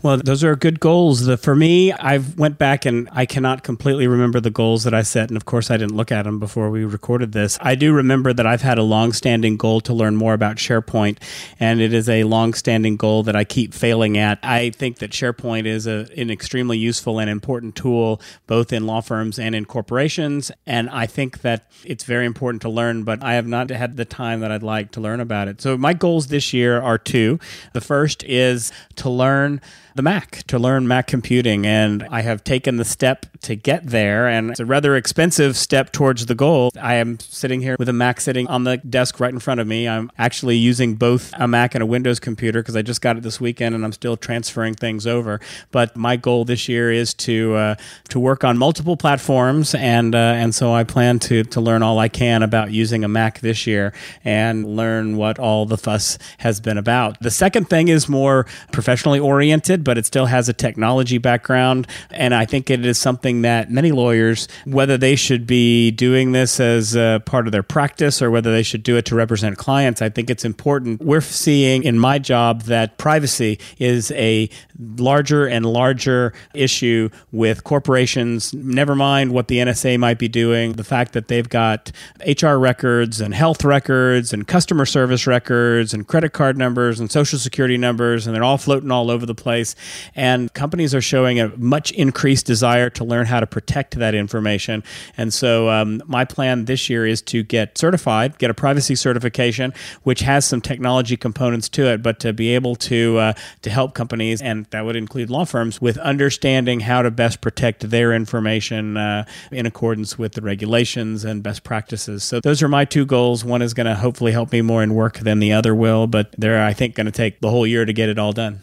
Well, 0.05 0.17
those 0.17 0.43
are 0.43 0.55
good 0.55 0.79
goals. 0.79 1.25
The, 1.25 1.35
for 1.35 1.55
me, 1.55 1.91
I've 1.91 2.37
went 2.37 2.59
back 2.59 2.85
and 2.85 3.09
I 3.11 3.25
cannot 3.25 3.63
completely 3.63 4.05
remember 4.05 4.39
the 4.39 4.51
goals 4.51 4.83
that 4.83 4.93
I 4.93 5.01
set, 5.01 5.31
and 5.31 5.35
of 5.35 5.45
course, 5.45 5.71
I 5.71 5.77
didn't 5.77 5.95
look 5.95 6.11
at 6.11 6.25
them 6.25 6.37
before 6.37 6.69
we 6.69 6.85
recorded 6.85 7.31
this. 7.31 7.57
I 7.59 7.73
do 7.73 7.91
remember 7.91 8.31
that 8.31 8.45
I've 8.45 8.61
had 8.61 8.77
a 8.77 8.83
long-standing 8.83 9.57
goal 9.57 9.81
to 9.81 9.95
learn 9.95 10.15
more 10.15 10.35
about 10.35 10.57
SharePoint, 10.57 11.17
and 11.59 11.81
it 11.81 11.91
is 11.91 12.07
a 12.07 12.23
long-standing 12.23 12.97
goal 12.97 13.23
that 13.23 13.35
I 13.35 13.45
keep 13.45 13.73
failing 13.73 14.15
at. 14.15 14.37
I 14.43 14.69
think 14.69 14.99
that 14.99 15.09
SharePoint 15.09 15.65
is 15.65 15.87
a, 15.87 16.07
an 16.15 16.29
extremely 16.29 16.77
useful 16.77 17.17
and 17.17 17.27
important 17.27 17.75
tool, 17.75 18.21
both 18.45 18.71
in 18.71 18.85
law 18.85 19.01
firms 19.01 19.39
and 19.39 19.55
in 19.55 19.65
corporations, 19.65 20.51
and 20.67 20.87
I 20.91 21.07
think 21.07 21.41
that 21.41 21.65
it's 21.83 22.03
very 22.03 22.27
important 22.27 22.61
to 22.61 22.69
learn. 22.69 23.05
But 23.05 23.23
I 23.23 23.33
have 23.33 23.47
not 23.47 23.71
had 23.71 23.97
the 23.97 24.05
time 24.05 24.41
that 24.41 24.51
I'd 24.51 24.61
like 24.61 24.91
to 24.91 25.01
learn 25.01 25.19
about 25.19 25.47
it. 25.47 25.61
So 25.61 25.75
my 25.77 25.93
goals 25.93 26.27
this 26.27 26.53
year 26.53 26.79
are 26.79 26.99
two. 26.99 27.39
The 27.73 27.81
first 27.81 28.23
is 28.25 28.71
to 28.97 29.09
learn 29.09 29.61
the 29.95 30.01
Mac, 30.01 30.43
to 30.47 30.59
learn 30.59 30.87
Mac 30.87 31.07
computing. 31.07 31.65
And 31.65 32.05
I 32.11 32.21
have 32.21 32.43
taken 32.43 32.75
the 32.75 32.85
step 32.85 33.25
to 33.43 33.55
get 33.55 33.87
there. 33.87 34.27
And 34.27 34.51
it's 34.51 34.59
a 34.59 34.65
rather 34.65 34.95
expensive 34.95 35.55
step 35.55 35.91
towards 35.93 36.25
the 36.25 36.35
goal. 36.35 36.71
I 36.79 36.95
am 36.95 37.17
sitting 37.19 37.61
here 37.61 37.77
with 37.79 37.87
a 37.87 37.93
Mac 37.93 38.19
sitting 38.19 38.45
on 38.47 38.65
the 38.65 38.77
desk 38.77 39.19
right 39.19 39.33
in 39.33 39.39
front 39.39 39.61
of 39.61 39.67
me. 39.67 39.87
I'm 39.87 40.11
actually 40.17 40.57
using 40.57 40.95
both 40.95 41.33
a 41.37 41.47
Mac 41.47 41.75
and 41.75 41.81
a 41.81 41.85
Windows 41.85 42.19
computer 42.19 42.61
because 42.61 42.75
I 42.75 42.81
just 42.81 43.01
got 43.01 43.15
it 43.15 43.23
this 43.23 43.39
weekend 43.39 43.73
and 43.73 43.85
I'm 43.85 43.93
still 43.93 44.17
transferring 44.17 44.73
things 44.73 45.07
over. 45.07 45.39
But 45.71 45.95
my 45.95 46.17
goal 46.17 46.43
this 46.43 46.67
year 46.67 46.91
is 46.91 47.13
to 47.15 47.55
uh, 47.55 47.75
to 48.09 48.19
work 48.19 48.43
on 48.43 48.57
multiple 48.57 48.97
platforms, 48.97 49.73
and 49.75 50.13
uh, 50.13 50.17
and 50.17 50.53
so 50.53 50.73
I 50.73 50.83
plan 50.83 51.19
to 51.19 51.43
to 51.43 51.61
learn 51.61 51.83
all 51.83 51.99
I 51.99 52.09
can 52.09 52.43
about 52.43 52.71
using 52.71 53.03
a 53.05 53.07
Mac 53.07 53.39
this 53.39 53.65
year 53.65 53.93
and 54.25 54.75
learn 54.75 55.15
what 55.15 55.39
all 55.39 55.65
the 55.65 55.77
fuss 55.77 56.17
has 56.39 56.59
been 56.59 56.77
about. 56.77 57.19
The 57.21 57.31
second 57.31 57.69
thing 57.69 57.87
is 57.87 58.09
more 58.09 58.45
professionally 58.73 59.19
oriented, 59.19 59.84
but 59.85 59.97
it 59.97 60.05
still 60.05 60.25
has 60.25 60.49
a 60.49 60.53
technology 60.53 61.17
background, 61.17 61.87
and 62.11 62.35
I 62.35 62.43
think 62.43 62.69
it 62.69 62.85
is 62.85 62.97
something 62.97 63.43
that 63.43 63.71
many 63.71 63.93
lawyers, 63.93 64.49
whether 64.65 64.97
they 64.97 65.15
should 65.15 65.47
be 65.47 65.91
doing 65.91 66.33
this 66.33 66.59
as 66.59 66.93
part 67.25 67.47
of 67.47 67.53
their 67.53 67.63
practice 67.63 68.21
or 68.21 68.29
whether 68.29 68.51
they 68.51 68.63
should 68.63 68.83
do 68.83 68.97
it 68.97 69.05
to 69.05 69.15
represent 69.15 69.57
clients, 69.57 70.01
I 70.01 70.09
think 70.09 70.29
it's 70.29 70.43
important. 70.43 71.01
We're 71.01 71.21
seeing 71.21 71.83
in 71.83 71.97
my 71.97 72.19
job 72.19 72.63
that 72.63 72.97
privacy 72.97 73.59
is 73.79 74.11
a 74.11 74.49
larger 74.97 75.45
and 75.45 75.65
larger 75.65 76.33
issue 76.53 77.09
with 77.31 77.63
corporations. 77.63 78.53
Never 78.53 78.95
mind 78.95 79.31
what 79.31 79.47
the 79.47 79.59
NSA 79.59 79.99
might 79.99 80.19
be 80.19 80.27
doing, 80.27 80.73
the 80.73 80.83
fact 80.83 81.13
that 81.13 81.27
they've 81.27 81.47
got 81.47 81.91
HR 82.25 82.55
records 82.55 83.21
and 83.21 83.33
health 83.33 83.63
records 83.63 84.33
and 84.33 84.47
customer 84.47 84.85
service 84.85 85.27
records 85.27 85.93
and 85.93 86.07
credit 86.07 86.33
card 86.33 86.57
numbers 86.57 86.99
and 86.99 87.11
social 87.11 87.37
security 87.37 87.77
numbers, 87.77 88.25
and 88.25 88.35
they're 88.35 88.43
all 88.43 88.57
floating 88.57 88.91
all 88.91 89.11
over 89.11 89.25
the 89.25 89.35
place. 89.35 89.74
And 90.15 90.53
companies 90.53 90.93
are 90.95 91.01
showing 91.01 91.39
a 91.39 91.55
much 91.57 91.91
increased 91.91 92.45
desire 92.45 92.89
to 92.91 93.03
learn 93.03 93.25
how 93.25 93.39
to 93.39 93.47
protect 93.47 93.95
that 93.95 94.15
information. 94.15 94.83
And 95.17 95.33
so, 95.33 95.69
um, 95.69 96.01
my 96.05 96.25
plan 96.25 96.65
this 96.65 96.89
year 96.89 97.05
is 97.05 97.21
to 97.23 97.43
get 97.43 97.77
certified, 97.77 98.37
get 98.37 98.49
a 98.49 98.53
privacy 98.53 98.95
certification, 98.95 99.73
which 100.03 100.21
has 100.21 100.45
some 100.45 100.61
technology 100.61 101.17
components 101.17 101.69
to 101.69 101.87
it, 101.87 102.01
but 102.01 102.19
to 102.19 102.33
be 102.33 102.55
able 102.55 102.75
to 102.75 103.17
uh, 103.17 103.33
to 103.61 103.69
help 103.69 103.93
companies 103.93 104.41
and 104.41 104.65
that 104.67 104.85
would 104.85 104.95
include 104.95 105.29
law 105.29 105.45
firms, 105.45 105.81
with 105.81 105.97
understanding 105.97 106.81
how 106.81 107.01
to 107.01 107.11
best 107.11 107.41
protect 107.41 107.89
their 107.89 108.13
information 108.13 108.97
uh, 108.97 109.25
in 109.51 109.65
accordance 109.65 110.17
with 110.17 110.33
the 110.33 110.41
regulations 110.41 111.23
and 111.25 111.43
best 111.43 111.63
practices. 111.63 112.23
So 112.23 112.39
those 112.39 112.61
are 112.63 112.67
my 112.67 112.85
two 112.85 113.05
goals. 113.05 113.43
One 113.43 113.61
is 113.61 113.73
going 113.73 113.87
to 113.87 113.95
hopefully 113.95 114.31
help 114.31 114.51
me 114.51 114.61
more 114.61 114.83
in 114.83 114.93
work 114.93 115.19
than 115.19 115.39
the 115.39 115.53
other 115.53 115.75
will, 115.75 116.07
but 116.07 116.33
they're, 116.37 116.63
I 116.63 116.73
think, 116.73 116.95
going 116.95 117.05
to 117.05 117.11
take 117.11 117.39
the 117.39 117.49
whole 117.49 117.67
year 117.67 117.85
to 117.85 117.93
get 117.93 118.09
it 118.09 118.19
all 118.19 118.33
done. 118.33 118.61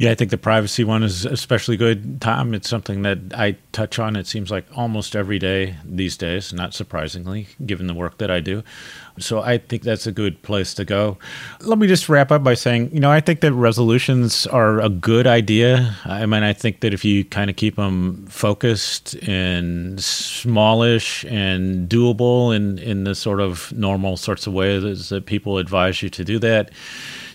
Yeah, 0.00 0.12
I 0.12 0.14
think 0.14 0.30
the 0.30 0.38
privacy 0.38 0.82
one 0.82 1.02
is 1.02 1.26
especially 1.26 1.76
good, 1.76 2.22
Tom. 2.22 2.54
It's 2.54 2.70
something 2.70 3.02
that 3.02 3.18
I 3.34 3.58
touch 3.72 3.98
on, 3.98 4.16
it 4.16 4.26
seems 4.26 4.50
like 4.50 4.64
almost 4.74 5.14
every 5.14 5.38
day 5.38 5.76
these 5.84 6.16
days, 6.16 6.54
not 6.54 6.72
surprisingly, 6.72 7.48
given 7.66 7.86
the 7.86 7.92
work 7.92 8.16
that 8.16 8.30
I 8.30 8.40
do. 8.40 8.62
So 9.18 9.42
I 9.42 9.58
think 9.58 9.82
that's 9.82 10.06
a 10.06 10.12
good 10.12 10.40
place 10.40 10.72
to 10.72 10.86
go. 10.86 11.18
Let 11.60 11.76
me 11.76 11.86
just 11.86 12.08
wrap 12.08 12.32
up 12.32 12.42
by 12.42 12.54
saying, 12.54 12.94
you 12.94 13.00
know, 13.00 13.10
I 13.10 13.20
think 13.20 13.42
that 13.42 13.52
resolutions 13.52 14.46
are 14.46 14.80
a 14.80 14.88
good 14.88 15.26
idea. 15.26 15.94
I 16.06 16.24
mean, 16.24 16.44
I 16.44 16.54
think 16.54 16.80
that 16.80 16.94
if 16.94 17.04
you 17.04 17.22
kind 17.22 17.50
of 17.50 17.56
keep 17.56 17.76
them 17.76 18.24
focused 18.26 19.16
and 19.28 20.02
smallish 20.02 21.26
and 21.26 21.90
doable 21.90 22.56
in, 22.56 22.78
in 22.78 23.04
the 23.04 23.14
sort 23.14 23.42
of 23.42 23.70
normal 23.74 24.16
sorts 24.16 24.46
of 24.46 24.54
ways 24.54 25.10
that 25.10 25.26
people 25.26 25.58
advise 25.58 26.00
you 26.00 26.08
to 26.08 26.24
do 26.24 26.38
that, 26.38 26.70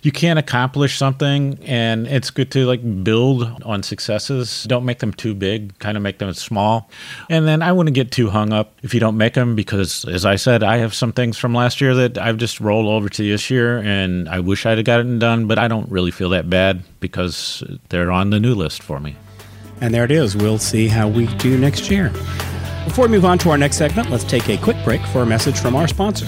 you 0.06 0.12
can't 0.12 0.38
accomplish 0.38 1.00
something 1.00 1.58
and 1.64 2.06
it's 2.06 2.30
good 2.30 2.52
to 2.52 2.66
like 2.68 3.04
build 3.04 3.64
on 3.64 3.82
successes. 3.82 4.64
Don't 4.66 4.86
make 4.86 5.00
them 5.00 5.12
too 5.12 5.34
big 5.34 5.78
kind 5.80 5.98
of 5.98 6.04
make 6.04 6.20
them 6.20 6.32
small. 6.34 6.90
And 7.30 7.48
then 7.48 7.62
i 7.64 7.72
wouldn't 7.72 7.96
get 7.96 8.12
too 8.12 8.30
hung 8.30 8.54
up 8.54 8.74
if 8.84 8.94
you 8.94 9.00
don't 9.00 9.18
make 9.18 9.34
them 9.34 9.56
because 9.56 10.06
as 10.06 10.26
i 10.26 10.36
said 10.36 10.62
i 10.62 10.78
have 10.78 10.94
some 10.94 11.12
things 11.12 11.38
from 11.38 11.54
last 11.54 11.82
year 11.82 11.96
that 11.96 12.18
i've 12.18 12.38
just 12.38 12.60
rolled 12.60 12.86
over 12.86 13.10
to 13.10 13.24
this 13.24 13.50
year 13.50 13.80
and 13.80 14.30
i 14.30 14.40
wish 14.40 14.66
i'd 14.66 14.78
have 14.78 14.86
gotten 14.86 15.18
done 15.18 15.48
but 15.48 15.58
i 15.58 15.68
don't 15.68 15.90
really 15.90 16.12
feel 16.12 16.30
that 16.30 16.50
bad 16.50 16.84
because 17.00 17.64
they're 17.90 18.12
on 18.12 18.30
the 18.30 18.40
new 18.40 18.54
list 18.54 18.84
for 18.84 19.00
me. 19.00 19.16
And 19.82 19.94
there 19.94 20.06
it 20.06 20.12
is. 20.12 20.36
We'll 20.36 20.60
see 20.60 20.88
how 20.88 21.08
we 21.08 21.28
do 21.36 21.58
next 21.58 21.90
year. 21.90 22.10
Before 22.86 23.06
we 23.06 23.12
move 23.12 23.26
on 23.26 23.38
to 23.40 23.50
our 23.50 23.58
next 23.58 23.78
segment 23.78 24.12
let's 24.12 24.24
take 24.24 24.48
a 24.50 24.58
quick 24.58 24.78
break 24.84 25.02
for 25.08 25.24
a 25.24 25.26
message 25.26 25.60
from 25.60 25.76
our 25.76 25.88
sponsor 25.88 26.28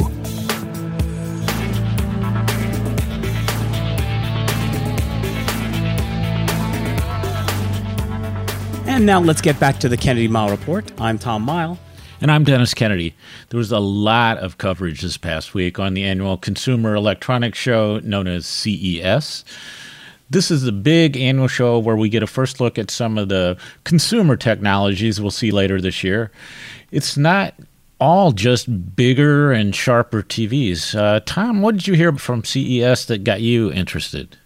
And 8.88 9.04
now 9.04 9.20
let's 9.20 9.42
get 9.42 9.60
back 9.60 9.78
to 9.80 9.90
the 9.90 9.98
Kennedy 9.98 10.26
Mighell 10.26 10.50
Report. 10.50 10.90
I'm 10.98 11.18
Tom 11.18 11.46
Mighell. 11.46 11.76
And 12.18 12.30
I'm 12.30 12.44
Dennis 12.44 12.72
Kennedy. 12.72 13.14
There 13.50 13.58
was 13.58 13.70
a 13.70 13.78
lot 13.78 14.38
of 14.38 14.56
coverage 14.56 15.02
this 15.02 15.18
past 15.18 15.52
week 15.52 15.78
on 15.78 15.92
the 15.92 16.04
annual 16.04 16.38
Consumer 16.38 16.94
Electronics 16.94 17.58
Show 17.58 17.98
known 17.98 18.26
as 18.26 18.46
CES. 18.46 19.44
This 20.30 20.50
is 20.50 20.62
the 20.62 20.72
big 20.72 21.18
annual 21.18 21.46
show 21.46 21.78
where 21.78 21.94
we 21.94 22.08
get 22.08 22.22
a 22.22 22.26
first 22.26 22.58
look 22.58 22.78
at 22.78 22.90
some 22.90 23.18
of 23.18 23.28
the 23.28 23.58
consumer 23.84 24.34
technologies 24.34 25.20
we'll 25.20 25.30
see 25.30 25.50
later 25.50 25.78
this 25.78 26.02
year. 26.02 26.30
It's 26.90 27.18
not 27.18 27.54
all 28.00 28.32
just 28.32 28.96
bigger 28.96 29.52
and 29.52 29.74
sharper 29.74 30.22
TVs. 30.22 30.98
Uh, 30.98 31.20
Tom, 31.26 31.60
what 31.60 31.74
did 31.74 31.86
you 31.86 31.94
hear 31.94 32.12
from 32.14 32.44
CES 32.44 33.04
that 33.06 33.24
got 33.24 33.42
you 33.42 33.70
interested? 33.70 34.38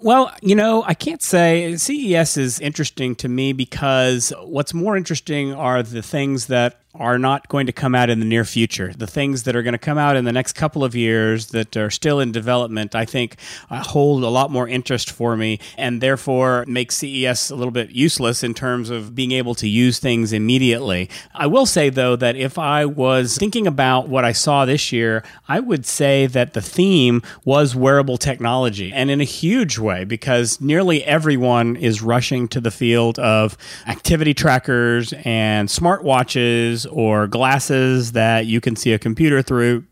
Well, 0.00 0.30
you 0.42 0.54
know, 0.54 0.84
I 0.86 0.92
can't 0.92 1.22
say 1.22 1.76
CES 1.76 2.36
is 2.36 2.60
interesting 2.60 3.16
to 3.16 3.28
me 3.28 3.54
because 3.54 4.32
what's 4.42 4.74
more 4.74 4.96
interesting 4.96 5.54
are 5.54 5.82
the 5.82 6.02
things 6.02 6.46
that 6.46 6.80
are 6.98 7.18
not 7.18 7.48
going 7.48 7.66
to 7.66 7.72
come 7.72 7.94
out 7.94 8.10
in 8.10 8.20
the 8.20 8.26
near 8.26 8.44
future. 8.44 8.92
The 8.96 9.06
things 9.06 9.42
that 9.44 9.56
are 9.56 9.62
going 9.62 9.72
to 9.72 9.78
come 9.78 9.98
out 9.98 10.16
in 10.16 10.24
the 10.24 10.32
next 10.32 10.52
couple 10.52 10.84
of 10.84 10.94
years 10.94 11.48
that 11.48 11.76
are 11.76 11.90
still 11.90 12.20
in 12.20 12.32
development, 12.32 12.94
I 12.94 13.04
think, 13.04 13.36
uh, 13.70 13.82
hold 13.82 14.22
a 14.22 14.28
lot 14.28 14.50
more 14.50 14.68
interest 14.68 15.10
for 15.10 15.36
me 15.36 15.58
and 15.76 16.00
therefore 16.00 16.64
make 16.66 16.92
CES 16.92 17.50
a 17.50 17.56
little 17.56 17.70
bit 17.70 17.90
useless 17.90 18.42
in 18.42 18.54
terms 18.54 18.90
of 18.90 19.14
being 19.14 19.32
able 19.32 19.54
to 19.56 19.68
use 19.68 19.98
things 19.98 20.32
immediately. 20.32 21.10
I 21.34 21.46
will 21.46 21.66
say, 21.66 21.90
though, 21.90 22.16
that 22.16 22.36
if 22.36 22.58
I 22.58 22.84
was 22.84 23.36
thinking 23.36 23.66
about 23.66 24.08
what 24.08 24.24
I 24.24 24.32
saw 24.32 24.64
this 24.64 24.92
year, 24.92 25.22
I 25.48 25.60
would 25.60 25.86
say 25.86 26.26
that 26.26 26.52
the 26.54 26.62
theme 26.62 27.22
was 27.44 27.74
wearable 27.74 28.16
technology 28.16 28.92
and 28.92 29.10
in 29.10 29.20
a 29.20 29.24
huge 29.24 29.78
way 29.78 30.04
because 30.04 30.60
nearly 30.60 31.04
everyone 31.04 31.76
is 31.76 32.02
rushing 32.02 32.48
to 32.48 32.60
the 32.60 32.70
field 32.70 33.18
of 33.18 33.56
activity 33.86 34.34
trackers 34.34 35.12
and 35.24 35.68
smartwatches 35.68 36.85
or 36.90 37.26
glasses 37.26 38.12
that 38.12 38.46
you 38.46 38.60
can 38.60 38.76
see 38.76 38.92
a 38.92 38.98
computer 38.98 39.42
through 39.42 39.84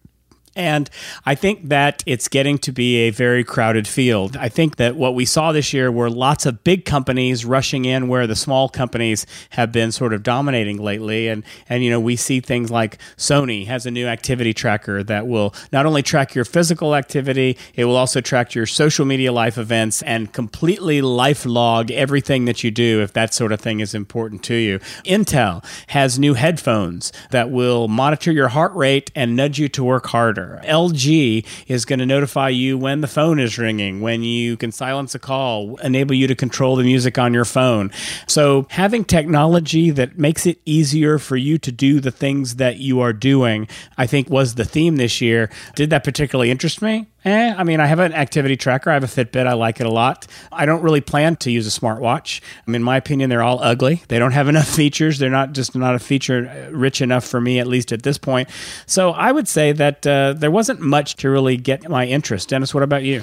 and 0.57 0.89
I 1.27 1.35
think 1.35 1.69
that 1.69 2.03
it's 2.07 2.29
getting 2.29 2.59
to 2.59 2.73
be 2.73 2.97
a 2.99 3.11
very 3.11 3.43
crowded 3.43 3.89
field. 3.89 4.37
I 4.37 4.49
think 4.49 4.77
that 4.77 4.97
what 4.97 5.15
we 5.15 5.25
saw 5.25 5.53
this 5.53 5.73
year 5.73 5.91
were 5.91 6.09
lots 6.09 6.47
of 6.47 6.63
big 6.63 6.85
companies 6.85 7.45
rushing 7.45 7.85
in 7.85 8.09
where 8.09 8.27
the 8.27 8.37
small 8.37 8.69
companies 8.69 9.27
have 9.51 9.73
been 9.73 9.91
sort 9.91 10.13
of 10.13 10.23
dominating 10.23 10.79
lately. 10.79 11.29
And, 11.29 11.45
and 11.69 11.83
you 11.83 11.91
know, 11.91 12.01
we 12.01 12.17
see 12.17 12.41
things 12.41 12.71
like 12.71 12.99
Sony 13.17 13.67
has 13.67 13.85
a 13.87 13.91
new 13.91 14.07
activity 14.07 14.55
tracker 14.55 15.03
that 15.03 15.27
will 15.27 15.55
not 15.73 15.87
only 15.87 16.03
track 16.03 16.35
your 16.35 16.45
physical 16.45 16.95
activity, 16.95 17.59
it 17.75 17.87
will 17.87 17.97
also 17.97 18.21
track 18.21 18.55
your 18.55 18.67
social 18.67 19.05
media 19.05 19.33
life 19.33 19.59
events 19.59 20.03
and 20.03 20.33
completely 20.33 21.03
life 21.03 21.45
log 21.45 21.91
everything 21.91 22.45
that 22.45 22.63
you 22.63 22.71
do 22.71 23.03
if 23.03 23.13
that 23.13 23.35
sort 23.35 23.51
of 23.53 23.61
thing 23.61 23.81
is 23.81 23.95
important 23.95 24.43
to 24.45 24.55
you. 24.55 24.79
Intel 25.05 25.65
has 25.89 26.19
new 26.19 26.35
headphones 26.35 27.13
that 27.31 27.51
will 27.51 27.89
monitor 27.89 28.31
your 28.31 28.49
heart 28.49 28.73
rate 28.75 29.11
and 29.15 29.35
nudge 29.35 29.59
you 29.59 29.69
to 29.71 29.83
work 29.83 30.07
harder. 30.07 30.44
LG 30.65 31.47
is 31.67 31.85
going 31.85 31.99
to 31.99 32.07
notify 32.07 32.49
you 32.49 32.79
when 32.79 33.01
the 33.01 33.07
phone 33.07 33.39
is 33.39 33.59
ringing, 33.59 34.01
when 34.01 34.23
you 34.23 34.57
can 34.57 34.73
silence 34.73 35.15
a 35.15 35.19
call, 35.19 35.77
enable 35.77 36.15
you 36.15 36.27
to 36.27 36.35
control 36.35 36.77
the 36.77 36.85
music 36.85 37.19
on 37.19 37.35
your 37.35 37.45
phone. 37.45 37.91
So 38.27 38.67
having 38.71 39.05
technology 39.05 39.91
that 39.91 40.19
makes 40.19 40.47
it 40.47 40.61
easier 40.65 41.19
for 41.19 41.37
you 41.37 41.59
to 41.59 41.73
do 41.73 42.01
the 42.01 42.11
things 42.11 42.57
that 42.57 42.79
you 42.79 43.01
are 43.01 43.13
doing, 43.13 43.69
I 43.99 44.07
think 44.07 44.31
was 44.31 44.55
the 44.55 44.65
theme 44.65 44.97
this 44.97 45.21
year. 45.21 45.51
Did 45.75 45.91
that 45.91 46.05
particularly 46.05 46.51
interest 46.51 46.83
me? 46.83 47.07
Eh, 47.25 47.55
I 47.57 47.65
mean, 47.65 47.81
I 47.81 47.87
have 47.87 48.01
an 48.01 48.13
activity 48.13 48.57
tracker. 48.57 48.91
I 48.91 48.95
have 48.95 49.05
a 49.05 49.07
Fitbit. 49.07 49.47
I 49.47 49.55
like 49.55 49.81
it 49.81 49.87
a 49.87 49.91
lot. 49.91 50.27
I 50.53 50.67
don't 50.67 50.83
really 50.83 51.01
plan 51.01 51.37
to 51.37 51.51
use 51.51 51.67
a 51.67 51.81
smartwatch. 51.81 52.43
I 52.67 52.71
mean, 52.71 52.77
in 52.77 52.83
my 52.83 52.97
opinion, 52.99 53.31
they're 53.31 53.43
all 53.43 53.63
ugly. 53.63 54.03
They 54.09 54.19
don't 54.19 54.33
have 54.33 54.49
enough 54.55 54.69
features. 54.69 55.19
They're 55.19 55.31
not 55.31 55.53
just 55.53 55.75
not 55.75 55.95
a 55.95 55.99
feature 55.99 56.69
rich 56.71 57.01
enough 57.01 57.25
for 57.25 57.41
me, 57.41 57.59
at 57.59 57.67
least 57.67 57.93
at 57.93 58.03
this 58.03 58.19
point. 58.19 58.49
So 58.87 59.11
I 59.11 59.33
would 59.33 59.49
say 59.49 59.73
that 59.73 60.07
uh, 60.07 60.35
there 60.35 60.51
wasn't 60.51 60.81
much 60.81 61.17
to 61.17 61.31
really 61.31 61.57
get 61.57 61.89
my 61.89 62.07
interest. 62.07 62.51
Dennis, 62.51 62.75
what 62.75 62.83
about 62.83 63.05
you? 63.05 63.23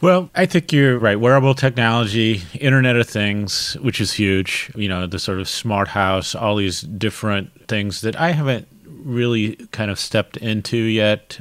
Well, 0.00 0.30
I 0.34 0.46
think 0.46 0.72
you're 0.72 0.98
right. 0.98 1.20
Wearable 1.20 1.54
technology, 1.54 2.42
Internet 2.54 2.96
of 2.96 3.06
Things, 3.06 3.74
which 3.82 4.00
is 4.00 4.14
huge, 4.14 4.72
you 4.74 4.88
know, 4.88 5.06
the 5.06 5.18
sort 5.18 5.40
of 5.40 5.48
smart 5.48 5.88
house, 5.88 6.34
all 6.34 6.56
these 6.56 6.80
different 6.80 7.68
things 7.68 8.00
that 8.00 8.18
I 8.18 8.30
haven't 8.30 8.66
really 8.86 9.56
kind 9.72 9.90
of 9.90 9.98
stepped 9.98 10.38
into 10.38 10.78
yet. 10.78 11.40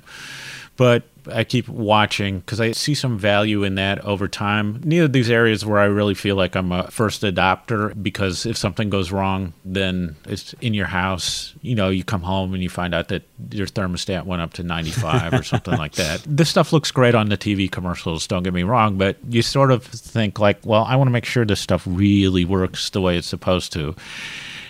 But 0.75 1.03
I 1.29 1.43
keep 1.43 1.67
watching 1.67 2.39
because 2.39 2.59
I 2.59 2.71
see 2.71 2.93
some 2.93 3.17
value 3.17 3.63
in 3.63 3.75
that 3.75 3.99
over 4.05 4.27
time. 4.27 4.81
Neither 4.83 5.05
of 5.05 5.13
these 5.13 5.29
areas 5.29 5.65
where 5.65 5.79
I 5.79 5.85
really 5.85 6.13
feel 6.13 6.35
like 6.35 6.55
I'm 6.55 6.71
a 6.71 6.89
first 6.91 7.21
adopter 7.21 8.01
because 8.01 8.45
if 8.45 8.57
something 8.57 8.89
goes 8.89 9.11
wrong, 9.11 9.53
then 9.65 10.15
it's 10.25 10.53
in 10.61 10.73
your 10.73 10.87
house. 10.87 11.53
You 11.61 11.75
know, 11.75 11.89
you 11.89 12.03
come 12.03 12.21
home 12.21 12.53
and 12.53 12.63
you 12.63 12.69
find 12.69 12.93
out 12.93 13.09
that 13.09 13.23
your 13.51 13.67
thermostat 13.67 14.25
went 14.25 14.41
up 14.41 14.53
to 14.53 14.63
95 14.63 15.33
or 15.33 15.43
something 15.43 15.77
like 15.77 15.93
that. 15.93 16.25
This 16.39 16.49
stuff 16.49 16.71
looks 16.71 16.91
great 16.91 17.15
on 17.15 17.29
the 17.29 17.37
TV 17.37 17.69
commercials, 17.69 18.25
don't 18.27 18.43
get 18.43 18.53
me 18.53 18.63
wrong, 18.63 18.97
but 18.97 19.17
you 19.27 19.41
sort 19.41 19.71
of 19.71 19.83
think 19.83 20.39
like, 20.39 20.59
well, 20.63 20.83
I 20.83 20.95
want 20.95 21.07
to 21.07 21.11
make 21.11 21.25
sure 21.25 21.43
this 21.43 21.59
stuff 21.59 21.83
really 21.85 22.45
works 22.45 22.89
the 22.91 23.01
way 23.01 23.17
it's 23.17 23.27
supposed 23.27 23.73
to. 23.73 23.95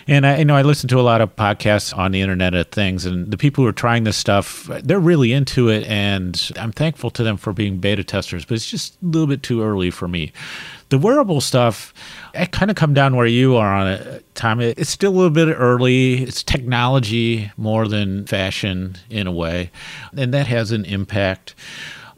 And 0.06 0.26
I 0.26 0.38
you 0.38 0.44
know 0.44 0.56
I 0.56 0.62
listen 0.62 0.88
to 0.88 1.00
a 1.00 1.02
lot 1.02 1.20
of 1.20 1.34
podcasts 1.36 1.96
on 1.96 2.12
the 2.12 2.20
Internet 2.20 2.54
of 2.54 2.68
Things, 2.68 3.04
and 3.06 3.30
the 3.30 3.36
people 3.36 3.64
who 3.64 3.68
are 3.68 3.72
trying 3.72 4.04
this 4.04 4.16
stuff, 4.16 4.68
they're 4.82 5.00
really 5.00 5.32
into 5.32 5.68
it, 5.68 5.86
and 5.86 6.50
I'm 6.56 6.72
thankful 6.72 7.10
to 7.10 7.22
them 7.22 7.36
for 7.36 7.52
being 7.52 7.78
beta 7.78 8.04
testers. 8.04 8.44
But 8.44 8.54
it's 8.54 8.70
just 8.70 8.94
a 9.02 9.06
little 9.06 9.26
bit 9.26 9.42
too 9.42 9.62
early 9.62 9.90
for 9.90 10.08
me. 10.08 10.32
The 10.88 10.98
wearable 10.98 11.40
stuff, 11.40 11.94
I 12.34 12.46
kind 12.46 12.70
of 12.70 12.76
come 12.76 12.94
down 12.94 13.14
where 13.14 13.26
you 13.26 13.56
are 13.56 13.72
on 13.72 13.86
it, 13.86 14.34
Tom. 14.34 14.60
It's 14.60 14.90
still 14.90 15.12
a 15.12 15.14
little 15.14 15.30
bit 15.30 15.54
early. 15.54 16.24
It's 16.24 16.42
technology 16.42 17.52
more 17.56 17.86
than 17.86 18.26
fashion 18.26 18.96
in 19.08 19.26
a 19.26 19.32
way, 19.32 19.70
and 20.16 20.34
that 20.34 20.46
has 20.48 20.72
an 20.72 20.84
impact. 20.84 21.54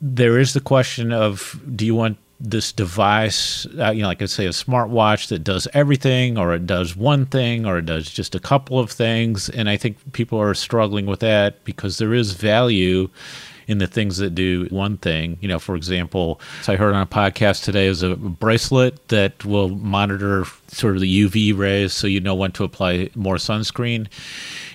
There 0.01 0.39
is 0.39 0.53
the 0.53 0.61
question 0.61 1.13
of 1.13 1.61
do 1.77 1.85
you 1.85 1.95
want 1.95 2.17
this 2.43 2.73
device, 2.73 3.67
uh, 3.79 3.91
you 3.91 4.03
know, 4.03 4.09
like 4.09 4.21
I 4.21 4.27
say, 4.27 4.47
a 4.47 4.51
smartwatch 4.51 5.29
that 5.29 5.45
does 5.45 5.69
everything, 5.73 6.37
or 6.37 6.55
it 6.55 6.67
does 6.67 6.97
one 6.97 7.27
thing, 7.27 7.65
or 7.65 7.79
it 7.79 7.87
does 7.87 8.11
just 8.11 8.35
a 8.35 8.41
couple 8.41 8.79
of 8.79 8.91
things. 8.91 9.49
And 9.49 9.69
I 9.69 9.77
think 9.77 10.13
people 10.13 10.41
are 10.41 10.53
struggling 10.53 11.07
with 11.07 11.21
that 11.21 11.65
because 11.65 11.99
there 11.99 12.13
is 12.13 12.33
value 12.33 13.09
in 13.69 13.79
the 13.79 13.87
things 13.87 14.17
that 14.17 14.35
do 14.35 14.67
one 14.71 14.99
thing. 14.99 15.39
You 15.41 15.49
know, 15.49 15.61
for 15.61 15.77
example, 15.77 16.41
I 16.67 16.75
heard 16.75 16.95
on 16.95 17.03
a 17.03 17.07
podcast 17.07 17.63
today 17.63 17.87
is 17.87 18.03
a 18.03 18.17
bracelet 18.17 19.09
that 19.09 19.45
will 19.45 19.69
monitor 19.69 20.45
sort 20.69 20.97
of 20.97 21.01
the 21.01 21.25
UV 21.25 21.57
rays 21.57 21.93
so 21.93 22.09
you 22.09 22.21
know 22.21 22.35
when 22.35 22.53
to 22.53 22.65
apply 22.65 23.11
more 23.15 23.37
sunscreen. 23.37 24.09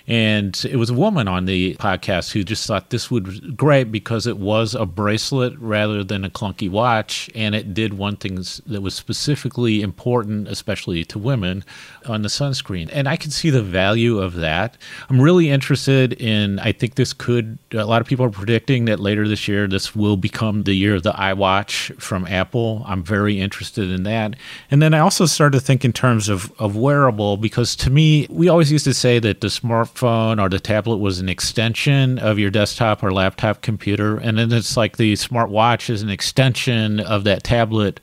And 0.08 0.64
it 0.70 0.78
was 0.78 0.90
a 0.90 0.94
woman 0.94 1.28
on 1.28 1.46
the 1.46 1.76
podcast 1.76 2.32
who 2.32 2.44
just 2.44 2.66
thought 2.66 2.92
this 2.92 3.12
would 3.12 3.26
be 3.26 3.52
great 3.52 3.92
because 3.92 4.26
it 4.26 4.38
was 4.38 4.74
a 4.74 4.86
bracelet 4.86 5.54
rather 5.60 6.02
than 6.02 6.24
a 6.24 6.30
clunky 6.30 6.70
watch. 6.70 7.30
And 7.36 7.54
it 7.54 7.74
did 7.74 7.96
one 7.96 8.16
thing 8.16 8.36
that 8.68 8.82
was 8.82 8.96
specifically 8.96 9.82
important, 9.82 10.48
especially 10.48 11.04
to 11.06 11.20
women, 11.20 11.66
on 12.06 12.22
the 12.22 12.30
sunscreen. 12.30 12.90
And 12.94 13.10
I 13.10 13.18
can 13.18 13.32
see 13.32 13.50
the 13.50 13.62
value 13.62 14.20
of 14.20 14.36
that. 14.36 14.78
I'm 15.10 15.20
really 15.20 15.50
interested 15.50 16.14
in, 16.14 16.60
I 16.60 16.72
think 16.72 16.96
this 16.96 17.12
could, 17.12 17.58
a 17.72 17.86
lot 17.86 18.00
of 18.02 18.08
people 18.08 18.26
are 18.26 18.30
predicting 18.30 18.86
that 18.86 19.02
later 19.02 19.28
this 19.28 19.48
year, 19.48 19.68
this 19.68 19.94
will 19.94 20.16
become 20.16 20.64
the 20.64 20.74
year 20.74 20.96
of 20.96 21.04
the 21.04 21.14
iWatch 21.14 22.02
from 22.02 22.26
Apple. 22.28 22.84
I'm 22.86 23.04
very 23.04 23.42
interested 23.42 23.92
in 23.92 24.04
that. 24.04 24.36
And 24.72 24.82
then 24.82 24.94
I 24.94 25.00
also 25.00 25.26
started 25.26 25.60
to 25.60 25.66
think 25.66 25.84
in 25.84 25.92
terms 25.92 26.30
of, 26.30 26.54
of 26.60 26.78
wearable 26.78 27.36
because 27.36 27.76
to 27.78 27.90
me, 27.90 28.26
we 28.30 28.48
always 28.48 28.72
used 28.72 28.86
to 28.86 28.94
say 28.94 29.20
that 29.20 29.42
the 29.42 29.50
smart 29.50 29.97
smartphone 29.98 30.42
or 30.42 30.50
the 30.50 30.60
tablet 30.60 30.98
was 30.98 31.20
an 31.20 31.30
extension 31.30 32.20
of 32.20 32.40
your 32.40 32.50
desktop 32.50 33.04
or 33.04 33.12
laptop 33.12 33.62
computer. 33.62 34.18
And 34.18 34.38
then 34.38 34.52
it's 34.52 34.78
like 34.78 34.98
the 34.98 35.14
smartwatch 35.14 35.90
is 35.90 36.02
an 36.02 36.10
extension 36.10 37.00
of 37.00 37.24
that 37.26 37.44
tablet 37.44 38.00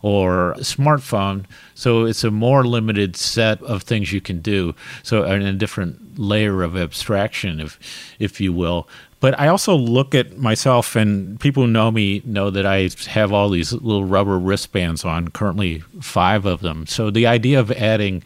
or 0.00 0.54
smartphone. 0.58 1.44
So 1.74 2.04
it's 2.04 2.24
a 2.24 2.30
more 2.30 2.64
limited 2.64 3.16
set 3.16 3.62
of 3.62 3.82
things 3.82 4.12
you 4.12 4.20
can 4.20 4.40
do. 4.40 4.74
So 5.02 5.24
in 5.24 5.42
a 5.42 5.52
different 5.52 6.18
layer 6.18 6.62
of 6.62 6.76
abstraction, 6.76 7.60
if 7.60 7.78
if 8.18 8.40
you 8.40 8.52
will. 8.52 8.88
But 9.20 9.38
I 9.40 9.48
also 9.48 9.74
look 9.74 10.14
at 10.14 10.38
myself, 10.38 10.94
and 10.94 11.40
people 11.40 11.64
who 11.64 11.68
know 11.68 11.90
me 11.90 12.22
know 12.24 12.50
that 12.50 12.64
I 12.64 12.88
have 13.08 13.32
all 13.32 13.50
these 13.50 13.72
little 13.72 14.04
rubber 14.04 14.38
wristbands 14.38 15.04
on. 15.04 15.28
Currently, 15.28 15.80
five 16.00 16.46
of 16.46 16.60
them. 16.60 16.86
So 16.86 17.10
the 17.10 17.26
idea 17.26 17.58
of 17.58 17.72
adding 17.72 18.22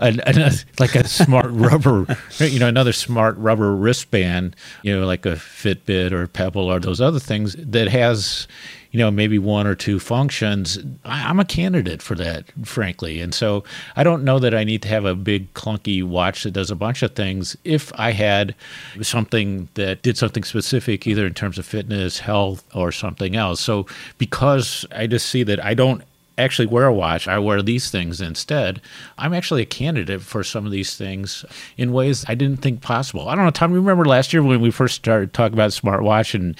a, 0.00 0.52
like 0.78 0.94
a 0.94 1.06
smart 1.06 1.46
rubber, 1.50 2.06
you 2.38 2.58
know, 2.58 2.68
another 2.68 2.92
smart 2.92 3.36
rubber 3.36 3.74
wristband, 3.74 4.56
you 4.82 4.98
know, 4.98 5.06
like 5.06 5.26
a 5.26 5.34
Fitbit 5.34 6.12
or 6.12 6.26
Pebble 6.26 6.70
or 6.70 6.80
those 6.80 7.00
other 7.00 7.20
things 7.20 7.54
that 7.58 7.88
has, 7.88 8.48
you 8.90 8.98
know, 8.98 9.10
maybe 9.10 9.38
one 9.38 9.66
or 9.66 9.74
two 9.74 10.00
functions. 10.00 10.78
I'm 11.04 11.38
a 11.38 11.44
candidate 11.44 12.02
for 12.02 12.14
that, 12.16 12.44
frankly. 12.64 13.20
And 13.20 13.34
so 13.34 13.62
I 13.94 14.02
don't 14.02 14.24
know 14.24 14.38
that 14.38 14.54
I 14.54 14.64
need 14.64 14.82
to 14.82 14.88
have 14.88 15.04
a 15.04 15.14
big 15.14 15.52
clunky 15.54 16.02
watch 16.02 16.42
that 16.42 16.52
does 16.52 16.70
a 16.70 16.76
bunch 16.76 17.02
of 17.02 17.14
things. 17.14 17.56
If 17.64 17.92
I 17.94 18.12
had 18.12 18.54
something 19.02 19.68
that 19.74 20.02
did 20.02 20.16
something 20.16 20.42
specific, 20.42 21.06
either 21.06 21.26
in 21.26 21.34
terms 21.34 21.58
of 21.58 21.66
fitness, 21.66 22.18
health, 22.20 22.64
or 22.74 22.90
something 22.90 23.36
else. 23.36 23.60
So 23.60 23.86
because 24.18 24.84
I 24.94 25.06
just 25.06 25.26
see 25.26 25.42
that 25.44 25.64
I 25.64 25.74
don't 25.74 26.02
actually 26.40 26.66
wear 26.66 26.86
a 26.86 26.92
watch. 26.92 27.28
I 27.28 27.38
wear 27.38 27.62
these 27.62 27.90
things 27.90 28.20
instead. 28.20 28.80
I'm 29.18 29.32
actually 29.32 29.62
a 29.62 29.66
candidate 29.66 30.22
for 30.22 30.42
some 30.42 30.66
of 30.66 30.72
these 30.72 30.96
things 30.96 31.44
in 31.76 31.92
ways 31.92 32.24
I 32.28 32.34
didn't 32.34 32.62
think 32.62 32.80
possible. 32.80 33.28
I 33.28 33.34
don't 33.34 33.44
know, 33.44 33.50
Tom, 33.50 33.72
you 33.72 33.78
remember 33.78 34.04
last 34.04 34.32
year 34.32 34.42
when 34.42 34.60
we 34.60 34.70
first 34.70 34.96
started 34.96 35.32
talking 35.32 35.54
about 35.54 35.70
smartwatch 35.70 36.34
and 36.34 36.56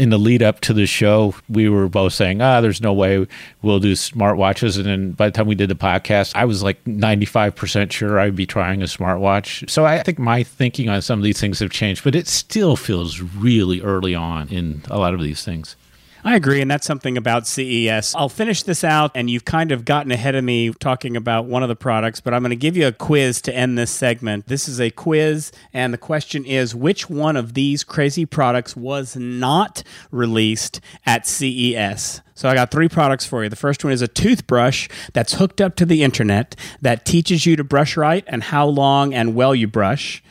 in 0.00 0.08
the 0.08 0.18
lead 0.18 0.42
up 0.42 0.60
to 0.60 0.72
the 0.72 0.86
show, 0.86 1.34
we 1.50 1.68
were 1.68 1.86
both 1.86 2.14
saying, 2.14 2.40
ah, 2.40 2.62
there's 2.62 2.80
no 2.80 2.90
way 2.90 3.26
we'll 3.60 3.80
do 3.80 3.92
smartwatches. 3.92 4.76
And 4.76 4.86
then 4.86 5.12
by 5.12 5.26
the 5.26 5.32
time 5.32 5.46
we 5.46 5.54
did 5.54 5.68
the 5.68 5.74
podcast, 5.74 6.34
I 6.34 6.46
was 6.46 6.62
like 6.62 6.82
95% 6.84 7.92
sure 7.92 8.18
I'd 8.18 8.34
be 8.34 8.46
trying 8.46 8.80
a 8.80 8.86
smartwatch. 8.86 9.68
So 9.68 9.84
I 9.84 10.02
think 10.02 10.18
my 10.18 10.42
thinking 10.42 10.88
on 10.88 11.02
some 11.02 11.18
of 11.18 11.22
these 11.22 11.38
things 11.38 11.58
have 11.58 11.70
changed, 11.70 12.02
but 12.02 12.14
it 12.14 12.28
still 12.28 12.76
feels 12.76 13.20
really 13.20 13.82
early 13.82 14.14
on 14.14 14.48
in 14.48 14.82
a 14.90 14.98
lot 14.98 15.12
of 15.12 15.20
these 15.20 15.44
things. 15.44 15.76
I 16.22 16.36
agree, 16.36 16.60
and 16.60 16.70
that's 16.70 16.86
something 16.86 17.16
about 17.16 17.46
CES. 17.46 18.14
I'll 18.14 18.28
finish 18.28 18.62
this 18.62 18.84
out, 18.84 19.10
and 19.14 19.30
you've 19.30 19.44
kind 19.44 19.72
of 19.72 19.84
gotten 19.84 20.12
ahead 20.12 20.34
of 20.34 20.44
me 20.44 20.70
talking 20.70 21.16
about 21.16 21.46
one 21.46 21.62
of 21.62 21.68
the 21.68 21.76
products, 21.76 22.20
but 22.20 22.34
I'm 22.34 22.42
going 22.42 22.50
to 22.50 22.56
give 22.56 22.76
you 22.76 22.86
a 22.86 22.92
quiz 22.92 23.40
to 23.42 23.54
end 23.54 23.78
this 23.78 23.90
segment. 23.90 24.46
This 24.46 24.68
is 24.68 24.80
a 24.80 24.90
quiz, 24.90 25.50
and 25.72 25.94
the 25.94 25.98
question 25.98 26.44
is 26.44 26.74
which 26.74 27.08
one 27.08 27.36
of 27.36 27.54
these 27.54 27.84
crazy 27.84 28.26
products 28.26 28.76
was 28.76 29.16
not 29.16 29.82
released 30.10 30.80
at 31.06 31.26
CES? 31.26 32.20
So 32.34 32.48
I 32.48 32.54
got 32.54 32.70
three 32.70 32.88
products 32.88 33.26
for 33.26 33.42
you. 33.42 33.48
The 33.48 33.56
first 33.56 33.84
one 33.84 33.92
is 33.92 34.02
a 34.02 34.08
toothbrush 34.08 34.88
that's 35.12 35.34
hooked 35.34 35.60
up 35.60 35.76
to 35.76 35.86
the 35.86 36.02
internet 36.02 36.56
that 36.80 37.04
teaches 37.04 37.46
you 37.46 37.56
to 37.56 37.64
brush 37.64 37.96
right 37.96 38.24
and 38.26 38.42
how 38.42 38.66
long 38.66 39.14
and 39.14 39.34
well 39.34 39.54
you 39.54 39.66
brush. 39.66 40.22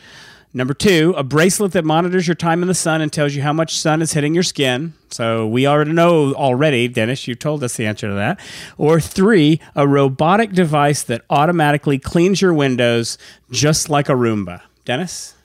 Number 0.51 0.73
two, 0.73 1.13
a 1.15 1.23
bracelet 1.23 1.73
that 1.73 1.85
monitors 1.85 2.27
your 2.27 2.35
time 2.35 2.63
in 2.63 2.67
the 2.67 2.73
sun 2.73 3.01
and 3.01 3.13
tells 3.13 3.35
you 3.35 3.43
how 3.43 3.53
much 3.53 3.77
sun 3.77 4.01
is 4.01 4.13
hitting 4.13 4.33
your 4.33 4.43
skin. 4.43 4.93
So 5.11 5.47
we 5.47 5.67
already 5.67 5.91
know 5.91 6.33
already, 6.33 6.87
Dennis, 6.87 7.27
you 7.27 7.35
told 7.35 7.63
us 7.63 7.77
the 7.77 7.85
answer 7.85 8.07
to 8.07 8.15
that. 8.15 8.39
Or 8.77 8.99
three, 8.99 9.59
a 9.75 9.87
robotic 9.87 10.53
device 10.53 11.03
that 11.03 11.21
automatically 11.29 11.99
cleans 11.99 12.41
your 12.41 12.53
windows 12.53 13.19
just 13.51 13.89
like 13.89 14.09
a 14.09 14.13
Roomba. 14.13 14.61
Dennis? 14.85 15.35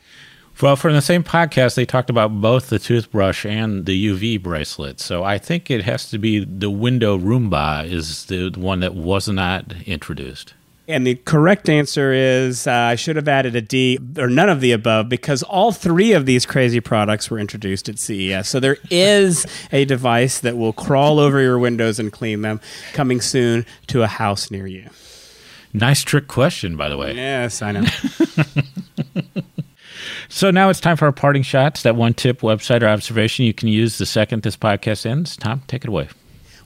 Well, 0.62 0.76
for 0.76 0.90
the 0.90 1.02
same 1.02 1.22
podcast, 1.24 1.74
they 1.74 1.84
talked 1.84 2.08
about 2.08 2.40
both 2.40 2.70
the 2.70 2.78
toothbrush 2.78 3.44
and 3.44 3.84
the 3.84 4.06
UV 4.06 4.42
bracelet. 4.42 5.00
So 5.00 5.22
I 5.22 5.36
think 5.36 5.70
it 5.70 5.82
has 5.84 6.08
to 6.10 6.18
be 6.18 6.44
the 6.44 6.70
window 6.70 7.18
Roomba 7.18 7.84
is 7.90 8.26
the 8.26 8.50
one 8.56 8.80
that 8.80 8.94
was 8.94 9.28
not 9.28 9.74
introduced. 9.84 10.54
And 10.86 11.06
the 11.06 11.14
correct 11.14 11.68
answer 11.68 12.12
is 12.12 12.66
uh, 12.66 12.72
I 12.72 12.94
should 12.94 13.16
have 13.16 13.26
added 13.26 13.56
a 13.56 13.62
D 13.62 13.98
or 14.18 14.28
none 14.28 14.50
of 14.50 14.60
the 14.60 14.72
above 14.72 15.08
because 15.08 15.42
all 15.42 15.72
three 15.72 16.12
of 16.12 16.26
these 16.26 16.44
crazy 16.44 16.80
products 16.80 17.30
were 17.30 17.38
introduced 17.38 17.88
at 17.88 17.98
CES. 17.98 18.48
So 18.48 18.60
there 18.60 18.76
is 18.90 19.46
a 19.72 19.86
device 19.86 20.40
that 20.40 20.58
will 20.58 20.74
crawl 20.74 21.18
over 21.18 21.40
your 21.40 21.58
windows 21.58 21.98
and 21.98 22.12
clean 22.12 22.42
them 22.42 22.60
coming 22.92 23.22
soon 23.22 23.64
to 23.86 24.02
a 24.02 24.06
house 24.06 24.50
near 24.50 24.66
you. 24.66 24.90
Nice 25.72 26.02
trick 26.02 26.28
question, 26.28 26.76
by 26.76 26.88
the 26.88 26.96
way. 26.98 27.14
Yes, 27.14 27.62
I 27.62 27.72
know. 27.72 27.84
So 30.28 30.50
now 30.50 30.68
it's 30.68 30.80
time 30.80 30.96
for 30.96 31.04
our 31.04 31.12
parting 31.12 31.42
shots. 31.42 31.82
That 31.82 31.96
one 31.96 32.14
tip, 32.14 32.40
website, 32.40 32.82
or 32.82 32.88
observation 32.88 33.44
you 33.44 33.54
can 33.54 33.68
use 33.68 33.98
the 33.98 34.06
second 34.06 34.42
this 34.42 34.56
podcast 34.56 35.06
ends. 35.06 35.36
Tom, 35.36 35.62
take 35.68 35.84
it 35.84 35.88
away. 35.88 36.08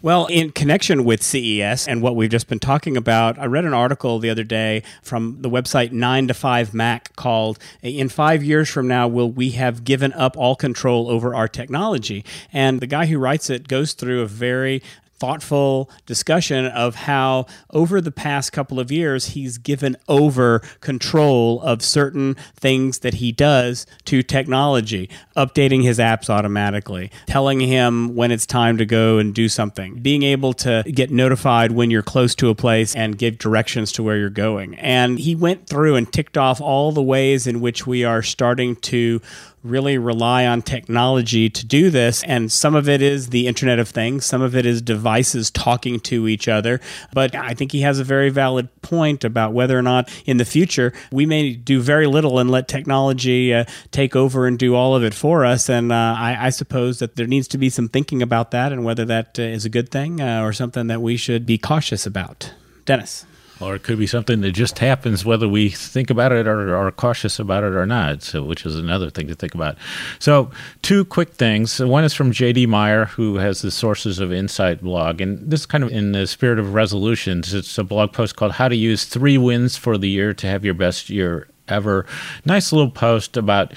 Well, 0.01 0.27
in 0.27 0.53
connection 0.53 1.05
with 1.05 1.25
CES 1.25 1.89
and 1.89 2.01
what 2.01 2.15
we've 2.15 2.31
just 2.31 2.47
been 2.47 2.61
talking 2.61 2.97
about, 2.97 3.37
I 3.37 3.47
read 3.47 3.65
an 3.65 3.75
article 3.75 4.21
the 4.21 4.31
other 4.31 4.45
day 4.45 4.85
from 5.03 5.43
the 5.43 5.51
website 5.51 5.91
9 5.91 6.29
to 6.29 6.35
5 6.35 6.73
Mac 6.73 7.17
called 7.17 7.59
In 7.83 8.09
Five 8.09 8.45
Years 8.45 8.69
From 8.69 8.87
Now, 8.87 9.09
Will 9.09 9.29
We 9.29 9.51
Have 9.51 9.83
Given 9.83 10.13
Up 10.13 10.37
All 10.37 10.55
Control 10.55 11.11
Over 11.11 11.35
Our 11.35 11.49
Technology? 11.49 12.25
And 12.53 12.79
the 12.79 12.87
guy 12.87 13.07
who 13.07 13.19
writes 13.19 13.51
it 13.51 13.67
goes 13.67 13.93
through 13.93 14.23
a 14.23 14.27
very 14.27 14.85
thoughtful 15.19 15.91
discussion 16.07 16.67
of 16.67 16.95
how 16.95 17.47
over 17.71 18.01
the 18.01 18.13
past 18.13 18.53
couple 18.53 18.79
of 18.81 18.91
years 18.91 19.27
he's 19.29 19.59
given 19.59 19.97
over 20.09 20.61
control 20.81 21.61
of 21.63 21.83
certain 21.83 22.35
things 22.55 23.01
that 23.01 23.15
he 23.15 23.33
does 23.33 23.87
to 24.05 24.23
technology 24.23 25.09
updating 25.37 25.83
his 25.83 25.99
apps 25.99 26.31
automatically 26.31 27.11
telling 27.27 27.61
him 27.61 28.15
when 28.15 28.31
it's 28.31 28.47
time 28.47 28.79
to 28.79 28.87
go 28.87 29.19
and 29.19 29.35
do 29.35 29.49
something 29.49 30.01
being 30.01 30.23
able 30.23 30.53
to 30.53 30.83
get 30.93 31.11
notified 31.11 31.73
when 31.73 31.91
you're 31.91 32.03
close 32.03 32.35
to 32.35 32.49
a 32.49 32.55
place 32.55 32.95
and 32.97 33.19
give 33.19 33.39
directions 33.39 33.93
to 33.93 34.03
where 34.03 34.17
you're 34.17 34.31
going. 34.31 34.75
And 34.77 35.19
he 35.19 35.35
went 35.35 35.67
through 35.67 35.97
and 35.97 36.11
ticked 36.13 36.39
off 36.39 36.61
all 36.61 36.93
the 36.93 37.03
ways 37.03 37.47
in 37.47 37.61
which 37.61 37.87
we 37.87 38.05
are 38.05 38.23
starting 38.23 38.77
to 38.77 39.21
really 39.69 39.99
rely 39.99 40.47
on 40.47 40.63
technology 40.63 41.49
to 41.51 41.67
do 41.67 41.91
this. 41.91 42.23
And 42.25 42.51
some 42.51 42.75
of 42.75 42.89
it 42.89 43.03
is 43.03 43.29
the 43.29 43.47
Internet 43.47 43.79
of 43.79 43.89
Things, 43.89 44.25
some 44.25 44.43
of 44.43 44.57
it 44.57 44.67
is 44.67 44.83
devices 44.83 45.51
talking 45.51 46.01
to 46.01 46.29
each 46.29 46.49
other. 46.49 46.81
But 47.13 47.35
I 47.35 47.55
think 47.55 47.73
he 47.73 47.81
has 47.83 47.99
a 47.99 48.05
very 48.05 48.31
valid 48.31 48.69
point 48.83 49.25
about 49.25 49.53
whether 49.53 49.79
or 49.79 49.83
not 49.83 50.11
in 50.27 50.39
the 50.39 50.45
future 50.45 50.93
we 51.13 51.27
may 51.27 51.53
do 51.53 51.81
very 51.81 52.07
little 52.07 52.39
and 52.39 52.51
let 52.51 52.69
technology 52.69 53.53
uh, 53.53 53.65
take 53.91 54.17
over 54.17 54.47
and 54.47 54.59
do 54.59 54.75
all 54.75 54.95
of 54.95 55.05
it 55.05 55.15
for 55.15 55.45
us. 55.45 55.69
And 55.69 55.93
uh, 55.93 56.15
I, 56.19 56.47
I, 56.47 56.51
suppose 56.51 56.99
that 56.99 57.17
there 57.17 57.27
needs 57.27 57.47
to 57.49 57.59
be 57.59 57.71
some 57.71 57.89
thinking 57.89 58.23
about 58.23 58.51
that 58.53 58.73
and 58.73 58.85
whether 58.85 59.05
that 59.05 59.39
uh, 59.39 59.43
is 59.43 59.65
a 59.65 59.69
good 59.69 59.91
thing 59.91 60.21
uh, 60.21 60.43
or 60.43 60.53
something 60.53 60.87
that 60.87 61.03
we 61.03 61.17
should 61.17 61.47
be 61.47 61.59
cautious 61.59 62.07
about. 62.07 62.53
Dennis 62.85 63.27
or 63.61 63.75
it 63.75 63.83
could 63.83 63.99
be 63.99 64.07
something 64.07 64.41
that 64.41 64.53
just 64.53 64.79
happens 64.79 65.25
whether 65.25 65.49
we 65.49 65.69
think 65.69 66.11
about 66.11 66.33
it 66.33 66.47
or 66.47 66.75
are 66.77 66.91
cautious 66.91 67.39
about 67.39 67.65
it 67.65 67.75
or 67.75 67.87
not 67.87 68.23
so 68.23 68.43
which 68.43 68.65
is 68.65 68.77
another 68.77 69.11
thing 69.11 69.27
to 69.27 69.35
think 69.35 69.55
about. 69.55 69.77
So 70.19 70.51
two 70.83 71.05
quick 71.05 71.31
things. 71.35 71.81
One 71.81 72.05
is 72.05 72.15
from 72.15 72.33
JD 72.33 72.69
Meier 72.69 73.07
who 73.07 73.37
has 73.37 73.63
the 73.63 73.71
sources 73.71 74.19
of 74.19 74.33
insight 74.33 74.83
blog 74.83 75.21
and 75.21 75.51
this 75.51 75.61
is 75.61 75.67
kind 75.67 75.85
of 75.85 75.91
in 75.91 76.13
the 76.13 76.27
spirit 76.27 76.59
of 76.59 76.75
resolutions. 76.75 77.55
It's 77.55 77.79
a 77.79 77.85
blog 77.85 78.13
post 78.13 78.37
called 78.37 78.53
how 78.53 78.69
to 78.69 78.77
use 78.77 79.05
three 79.05 79.39
wins 79.39 79.77
for 79.77 79.99
the 79.99 80.09
year 80.09 80.35
to 80.35 80.47
have 80.47 80.65
your 80.65 80.75
best 80.75 81.11
year 81.11 81.49
ever. 81.69 82.07
Nice 82.45 82.73
little 82.73 82.91
post 82.91 83.37
about 83.37 83.73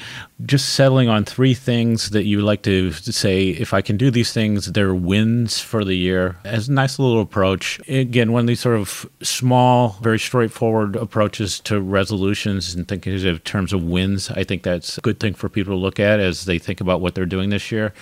just 0.46 0.74
settling 0.74 1.08
on 1.08 1.24
three 1.24 1.54
things 1.54 2.10
that 2.12 2.24
you 2.24 2.42
like 2.42 2.64
to 2.64 2.92
say, 2.92 3.50
if 3.50 3.74
I 3.74 3.82
can 3.82 3.98
do 3.98 4.10
these 4.10 4.34
things, 4.34 4.72
they're 4.72 4.94
wins 4.94 5.60
for 5.60 5.86
the 5.86 5.96
year. 5.96 6.38
As 6.44 6.68
a 6.68 6.74
nice 6.74 6.98
little 6.98 7.22
approach. 7.22 7.80
Again, 7.88 8.32
one 8.32 8.42
of 8.42 8.48
these 8.48 8.60
sort 8.60 8.78
of 8.78 9.08
small, 9.22 9.98
very 10.02 10.20
straightforward 10.20 10.96
approaches 10.96 11.60
to 11.62 11.80
resolutions 11.80 12.74
and 12.74 12.88
thinking 12.88 13.14
in 13.14 13.40
terms 13.40 13.74
of 13.74 13.84
wins. 13.84 14.30
I 14.32 14.44
think 14.44 14.64
that's 14.64 14.98
a 14.98 15.02
good 15.02 15.20
thing 15.20 15.34
for 15.34 15.50
people 15.50 15.74
to 15.74 15.80
look 15.80 16.00
at 16.00 16.20
as 16.20 16.46
they 16.46 16.58
think 16.58 16.82
about 16.82 17.02
what 17.02 17.16
they're 17.16 17.26
doing 17.26 17.50
this 17.50 17.72
year. 17.72 17.94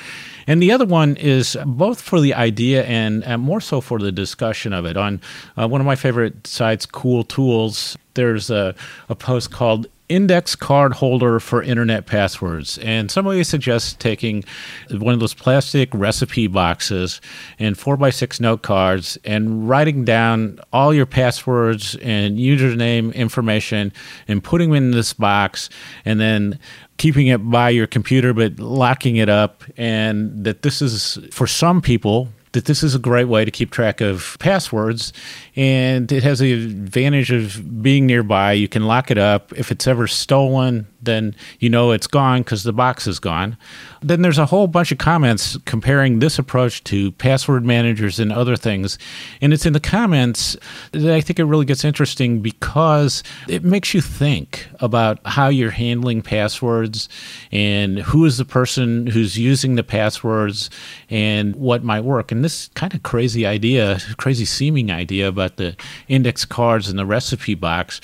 And 0.49 0.63
the 0.63 0.71
other 0.71 0.85
one 0.85 1.15
is 1.15 1.55
both 1.63 2.01
for 2.01 2.19
the 2.19 2.33
idea 2.33 2.83
and, 2.83 3.23
more 3.39 3.61
so 3.61 3.81
for 3.81 3.99
the 3.99 4.11
discussion 4.11 4.73
of 4.73 4.83
it. 4.83 4.97
On 4.97 5.21
uh, 5.55 5.67
one 5.67 5.79
of 5.79 5.85
my 5.85 5.95
favorite 5.95 6.47
sites, 6.47 6.87
Cool 6.87 7.23
Tools, 7.23 7.95
there's 8.15 8.49
a, 8.49 8.73
a 9.09 9.15
post 9.15 9.51
called 9.51 9.85
index 10.09 10.55
card 10.55 10.93
holder 10.93 11.39
for 11.39 11.61
internet 11.61 12.07
passwords. 12.07 12.79
And 12.79 13.09
somebody 13.09 13.43
suggests 13.43 13.93
taking 13.93 14.43
one 14.89 15.13
of 15.13 15.19
those 15.19 15.35
plastic 15.35 15.89
recipe 15.93 16.47
boxes 16.47 17.21
and 17.59 17.77
four 17.77 17.95
by 17.95 18.09
six 18.09 18.39
note 18.39 18.63
cards 18.63 19.17
and 19.23 19.69
writing 19.69 20.03
down 20.03 20.59
all 20.73 20.93
your 20.93 21.05
passwords 21.05 21.95
and 22.01 22.37
username 22.37 23.13
information 23.13 23.93
and 24.27 24.43
putting 24.43 24.69
them 24.69 24.83
in 24.83 24.91
this 24.91 25.13
box 25.13 25.69
and 26.05 26.19
then 26.19 26.59
keeping 26.97 27.27
it 27.27 27.37
by 27.37 27.69
your 27.69 27.87
computer 27.87 28.33
but 28.33 28.59
locking 28.59 29.15
it 29.15 29.29
up 29.29 29.63
and 29.77 30.43
that 30.43 30.63
this 30.63 30.81
is 30.81 31.17
for 31.31 31.47
some 31.47 31.81
people 31.81 32.27
that 32.51 32.65
this 32.65 32.83
is 32.83 32.95
a 32.95 32.99
great 32.99 33.27
way 33.27 33.45
to 33.45 33.51
keep 33.51 33.71
track 33.71 34.01
of 34.01 34.37
passwords 34.39 35.13
and 35.55 36.11
it 36.11 36.23
has 36.23 36.39
the 36.39 36.53
advantage 36.53 37.31
of 37.31 37.81
being 37.81 38.05
nearby. 38.05 38.53
You 38.53 38.67
can 38.67 38.85
lock 38.85 39.11
it 39.11 39.17
up. 39.17 39.53
If 39.53 39.71
it's 39.71 39.87
ever 39.87 40.07
stolen 40.07 40.87
then 41.01 41.35
you 41.59 41.69
know 41.69 41.91
it's 41.91 42.07
gone 42.07 42.41
because 42.41 42.63
the 42.63 42.73
box 42.73 43.07
is 43.07 43.19
gone. 43.19 43.57
Then 44.01 44.21
there's 44.21 44.37
a 44.37 44.45
whole 44.45 44.67
bunch 44.67 44.91
of 44.91 44.97
comments 44.97 45.57
comparing 45.65 46.19
this 46.19 46.39
approach 46.39 46.83
to 46.85 47.11
password 47.13 47.65
managers 47.65 48.19
and 48.19 48.31
other 48.31 48.55
things. 48.55 48.97
And 49.41 49.53
it's 49.53 49.65
in 49.65 49.73
the 49.73 49.79
comments 49.79 50.55
that 50.91 51.13
I 51.13 51.21
think 51.21 51.39
it 51.39 51.45
really 51.45 51.65
gets 51.65 51.83
interesting 51.83 52.41
because 52.41 53.23
it 53.47 53.63
makes 53.63 53.93
you 53.93 54.01
think 54.01 54.67
about 54.79 55.19
how 55.25 55.49
you're 55.49 55.71
handling 55.71 56.21
passwords 56.21 57.09
and 57.51 57.99
who 57.99 58.25
is 58.25 58.37
the 58.37 58.45
person 58.45 59.07
who's 59.07 59.37
using 59.37 59.75
the 59.75 59.83
passwords 59.83 60.69
and 61.09 61.55
what 61.55 61.83
might 61.83 62.03
work. 62.03 62.31
And 62.31 62.43
this 62.43 62.69
kind 62.75 62.93
of 62.93 63.03
crazy 63.03 63.45
idea, 63.45 63.99
crazy 64.17 64.45
seeming 64.45 64.91
idea 64.91 65.27
about 65.27 65.57
the 65.57 65.75
index 66.07 66.45
cards 66.45 66.89
and 66.89 66.97
the 66.97 67.05
recipe 67.05 67.55
box 67.55 67.99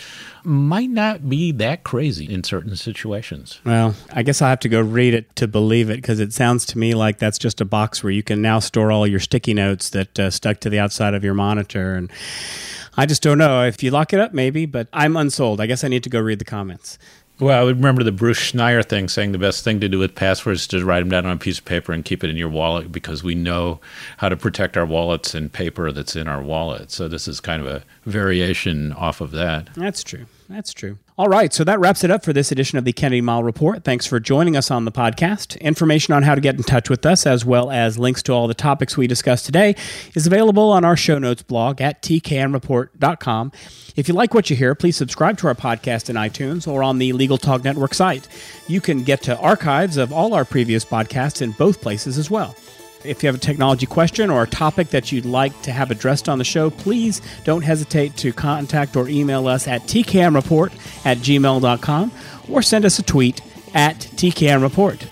might 0.45 0.89
not 0.89 1.29
be 1.29 1.51
that 1.53 1.83
crazy 1.83 2.31
in 2.31 2.43
certain 2.43 2.75
situations. 2.75 3.59
Well, 3.65 3.95
I 4.13 4.23
guess 4.23 4.41
I'll 4.41 4.49
have 4.49 4.59
to 4.61 4.69
go 4.69 4.81
read 4.81 5.13
it 5.13 5.35
to 5.37 5.47
believe 5.47 5.89
it 5.89 5.97
because 5.97 6.19
it 6.19 6.33
sounds 6.33 6.65
to 6.67 6.77
me 6.77 6.93
like 6.93 7.19
that's 7.19 7.37
just 7.37 7.61
a 7.61 7.65
box 7.65 8.03
where 8.03 8.11
you 8.11 8.23
can 8.23 8.41
now 8.41 8.59
store 8.59 8.91
all 8.91 9.07
your 9.07 9.19
sticky 9.19 9.53
notes 9.53 9.89
that 9.91 10.19
uh, 10.19 10.29
stuck 10.29 10.59
to 10.61 10.69
the 10.69 10.79
outside 10.79 11.13
of 11.13 11.23
your 11.23 11.33
monitor. 11.33 11.95
And 11.95 12.11
I 12.97 13.05
just 13.05 13.21
don't 13.21 13.37
know. 13.37 13.63
If 13.63 13.83
you 13.83 13.91
lock 13.91 14.13
it 14.13 14.19
up, 14.19 14.33
maybe, 14.33 14.65
but 14.65 14.87
I'm 14.93 15.17
unsold. 15.17 15.59
I 15.59 15.65
guess 15.65 15.83
I 15.83 15.87
need 15.87 16.03
to 16.03 16.09
go 16.09 16.19
read 16.19 16.39
the 16.39 16.45
comments. 16.45 16.97
Well, 17.37 17.59
I 17.59 17.63
would 17.65 17.77
remember 17.77 18.01
the 18.03 18.13
Bruce 18.13 18.39
Schneier 18.39 18.85
thing 18.85 19.09
saying 19.09 19.33
the 19.33 19.37
best 19.37 19.65
thing 19.65 19.81
to 19.81 19.89
do 19.89 19.99
with 19.99 20.15
passwords 20.15 20.61
is 20.61 20.67
to 20.67 20.85
write 20.85 21.01
them 21.01 21.09
down 21.09 21.25
on 21.25 21.33
a 21.33 21.37
piece 21.37 21.59
of 21.59 21.65
paper 21.65 21.91
and 21.91 22.05
keep 22.05 22.23
it 22.23 22.29
in 22.29 22.37
your 22.37 22.47
wallet 22.47 22.93
because 22.93 23.23
we 23.23 23.35
know 23.35 23.81
how 24.17 24.29
to 24.29 24.37
protect 24.37 24.77
our 24.77 24.85
wallets 24.85 25.35
and 25.35 25.51
paper 25.51 25.91
that's 25.91 26.15
in 26.15 26.29
our 26.29 26.41
wallet. 26.41 26.91
So 26.91 27.09
this 27.09 27.27
is 27.27 27.41
kind 27.41 27.61
of 27.61 27.67
a 27.67 27.83
variation 28.05 28.93
off 28.93 29.19
of 29.19 29.31
that. 29.31 29.69
That's 29.75 30.01
true. 30.01 30.27
That's 30.47 30.73
true. 30.73 30.99
All 31.17 31.27
right, 31.27 31.51
so 31.51 31.63
that 31.63 31.79
wraps 31.79 32.03
it 32.03 32.11
up 32.11 32.23
for 32.23 32.33
this 32.33 32.51
edition 32.51 32.77
of 32.77 32.85
the 32.85 32.93
Kennedy 32.93 33.21
Mighell 33.21 33.43
Report. 33.43 33.83
Thanks 33.83 34.05
for 34.05 34.19
joining 34.19 34.55
us 34.55 34.69
on 34.69 34.85
the 34.85 34.91
podcast. 34.91 35.59
Information 35.59 36.13
on 36.13 36.23
how 36.23 36.35
to 36.35 36.41
get 36.41 36.55
in 36.55 36.63
touch 36.63 36.89
with 36.89 37.05
us, 37.05 37.25
as 37.25 37.43
well 37.45 37.71
as 37.71 37.97
links 37.97 38.21
to 38.23 38.33
all 38.33 38.47
the 38.47 38.53
topics 38.53 38.95
we 38.95 39.07
discussed 39.07 39.45
today, 39.45 39.75
is 40.13 40.27
available 40.27 40.71
on 40.71 40.85
our 40.85 40.95
show 40.95 41.17
notes 41.17 41.41
blog 41.41 41.81
at 41.81 42.01
tkmreport.com. 42.03 43.51
If 43.95 44.07
you 44.07 44.13
like 44.13 44.33
what 44.33 44.49
you 44.49 44.55
hear, 44.55 44.75
please 44.75 44.97
subscribe 44.97 45.37
to 45.39 45.47
our 45.47 45.55
podcast 45.55 46.09
in 46.09 46.15
iTunes 46.15 46.67
or 46.67 46.83
on 46.83 46.99
the 46.99 47.13
Legal 47.13 47.37
Talk 47.37 47.63
Network 47.63 47.93
site. 47.93 48.27
You 48.67 48.81
can 48.81 49.03
get 49.03 49.23
to 49.23 49.37
archives 49.39 49.97
of 49.97 50.13
all 50.13 50.33
our 50.33 50.45
previous 50.45 50.85
podcasts 50.85 51.41
in 51.41 51.51
both 51.51 51.81
places 51.81 52.17
as 52.17 52.29
well. 52.29 52.55
If 53.05 53.23
you 53.23 53.27
have 53.27 53.35
a 53.35 53.39
technology 53.39 53.85
question 53.85 54.29
or 54.29 54.43
a 54.43 54.47
topic 54.47 54.89
that 54.89 55.11
you'd 55.11 55.25
like 55.25 55.61
to 55.63 55.71
have 55.71 55.91
addressed 55.91 56.27
on 56.27 56.37
the 56.37 56.43
show, 56.43 56.69
please 56.69 57.21
don't 57.43 57.61
hesitate 57.61 58.17
to 58.17 58.33
contact 58.33 58.95
or 58.95 59.07
email 59.07 59.47
us 59.47 59.67
at 59.67 59.83
tkmreport 59.83 60.71
at 61.05 61.17
gmail.com 61.19 62.11
or 62.49 62.61
send 62.61 62.85
us 62.85 62.99
a 62.99 63.03
tweet 63.03 63.41
at 63.73 63.99
tkmreport. 63.99 65.07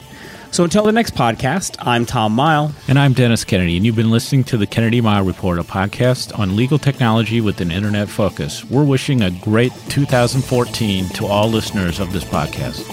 So 0.52 0.64
until 0.64 0.84
the 0.84 0.92
next 0.92 1.16
podcast, 1.16 1.78
I'm 1.80 2.06
Tom 2.06 2.36
Mighell. 2.38 2.74
And 2.88 3.00
I'm 3.00 3.14
Dennis 3.14 3.44
Kennedy, 3.44 3.76
and 3.76 3.84
you've 3.88 3.96
been 3.96 4.12
listening 4.12 4.44
to 4.46 4.58
the 4.58 4.68
Kennedy 4.68 5.02
Mighell 5.02 5.26
Report, 5.26 5.58
a 5.58 5.64
podcast 5.64 6.38
on 6.38 6.56
legal 6.56 6.78
technology 6.78 7.42
with 7.42 7.60
an 7.60 7.72
internet 7.72 8.08
focus. 8.08 8.64
We're 8.64 8.84
wishing 8.84 9.24
a 9.24 9.32
great 9.32 9.72
2014 9.90 11.10
to 11.10 11.26
all 11.26 11.48
listeners 11.50 12.00
of 12.00 12.14
this 12.14 12.24
podcast. 12.24 12.84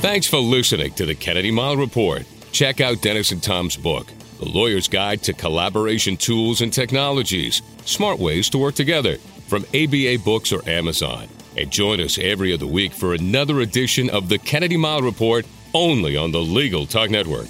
Thanks 0.00 0.28
for 0.28 0.36
listening 0.36 0.92
to 0.92 1.04
the 1.04 1.16
Kennedy 1.16 1.50
Mighell 1.50 1.78
Report. 1.78 2.26
Check 2.54 2.80
out 2.80 3.02
Dennis 3.02 3.32
and 3.32 3.42
Tom's 3.42 3.76
book, 3.76 4.06
The 4.38 4.48
Lawyer's 4.48 4.86
Guide 4.86 5.24
to 5.24 5.32
Collaboration 5.32 6.16
Tools 6.16 6.60
and 6.60 6.72
Technologies 6.72 7.62
Smart 7.84 8.20
Ways 8.20 8.48
to 8.50 8.58
Work 8.58 8.76
Together, 8.76 9.16
from 9.48 9.64
ABA 9.74 10.18
Books 10.24 10.52
or 10.52 10.66
Amazon. 10.68 11.26
And 11.58 11.68
join 11.72 12.00
us 12.00 12.16
every 12.16 12.52
other 12.52 12.68
week 12.68 12.92
for 12.92 13.12
another 13.12 13.58
edition 13.58 14.08
of 14.08 14.28
the 14.28 14.38
Kennedy 14.38 14.76
Mighell 14.76 15.02
Report 15.02 15.44
only 15.74 16.16
on 16.16 16.30
the 16.30 16.38
Legal 16.38 16.86
Talk 16.86 17.10
Network. 17.10 17.48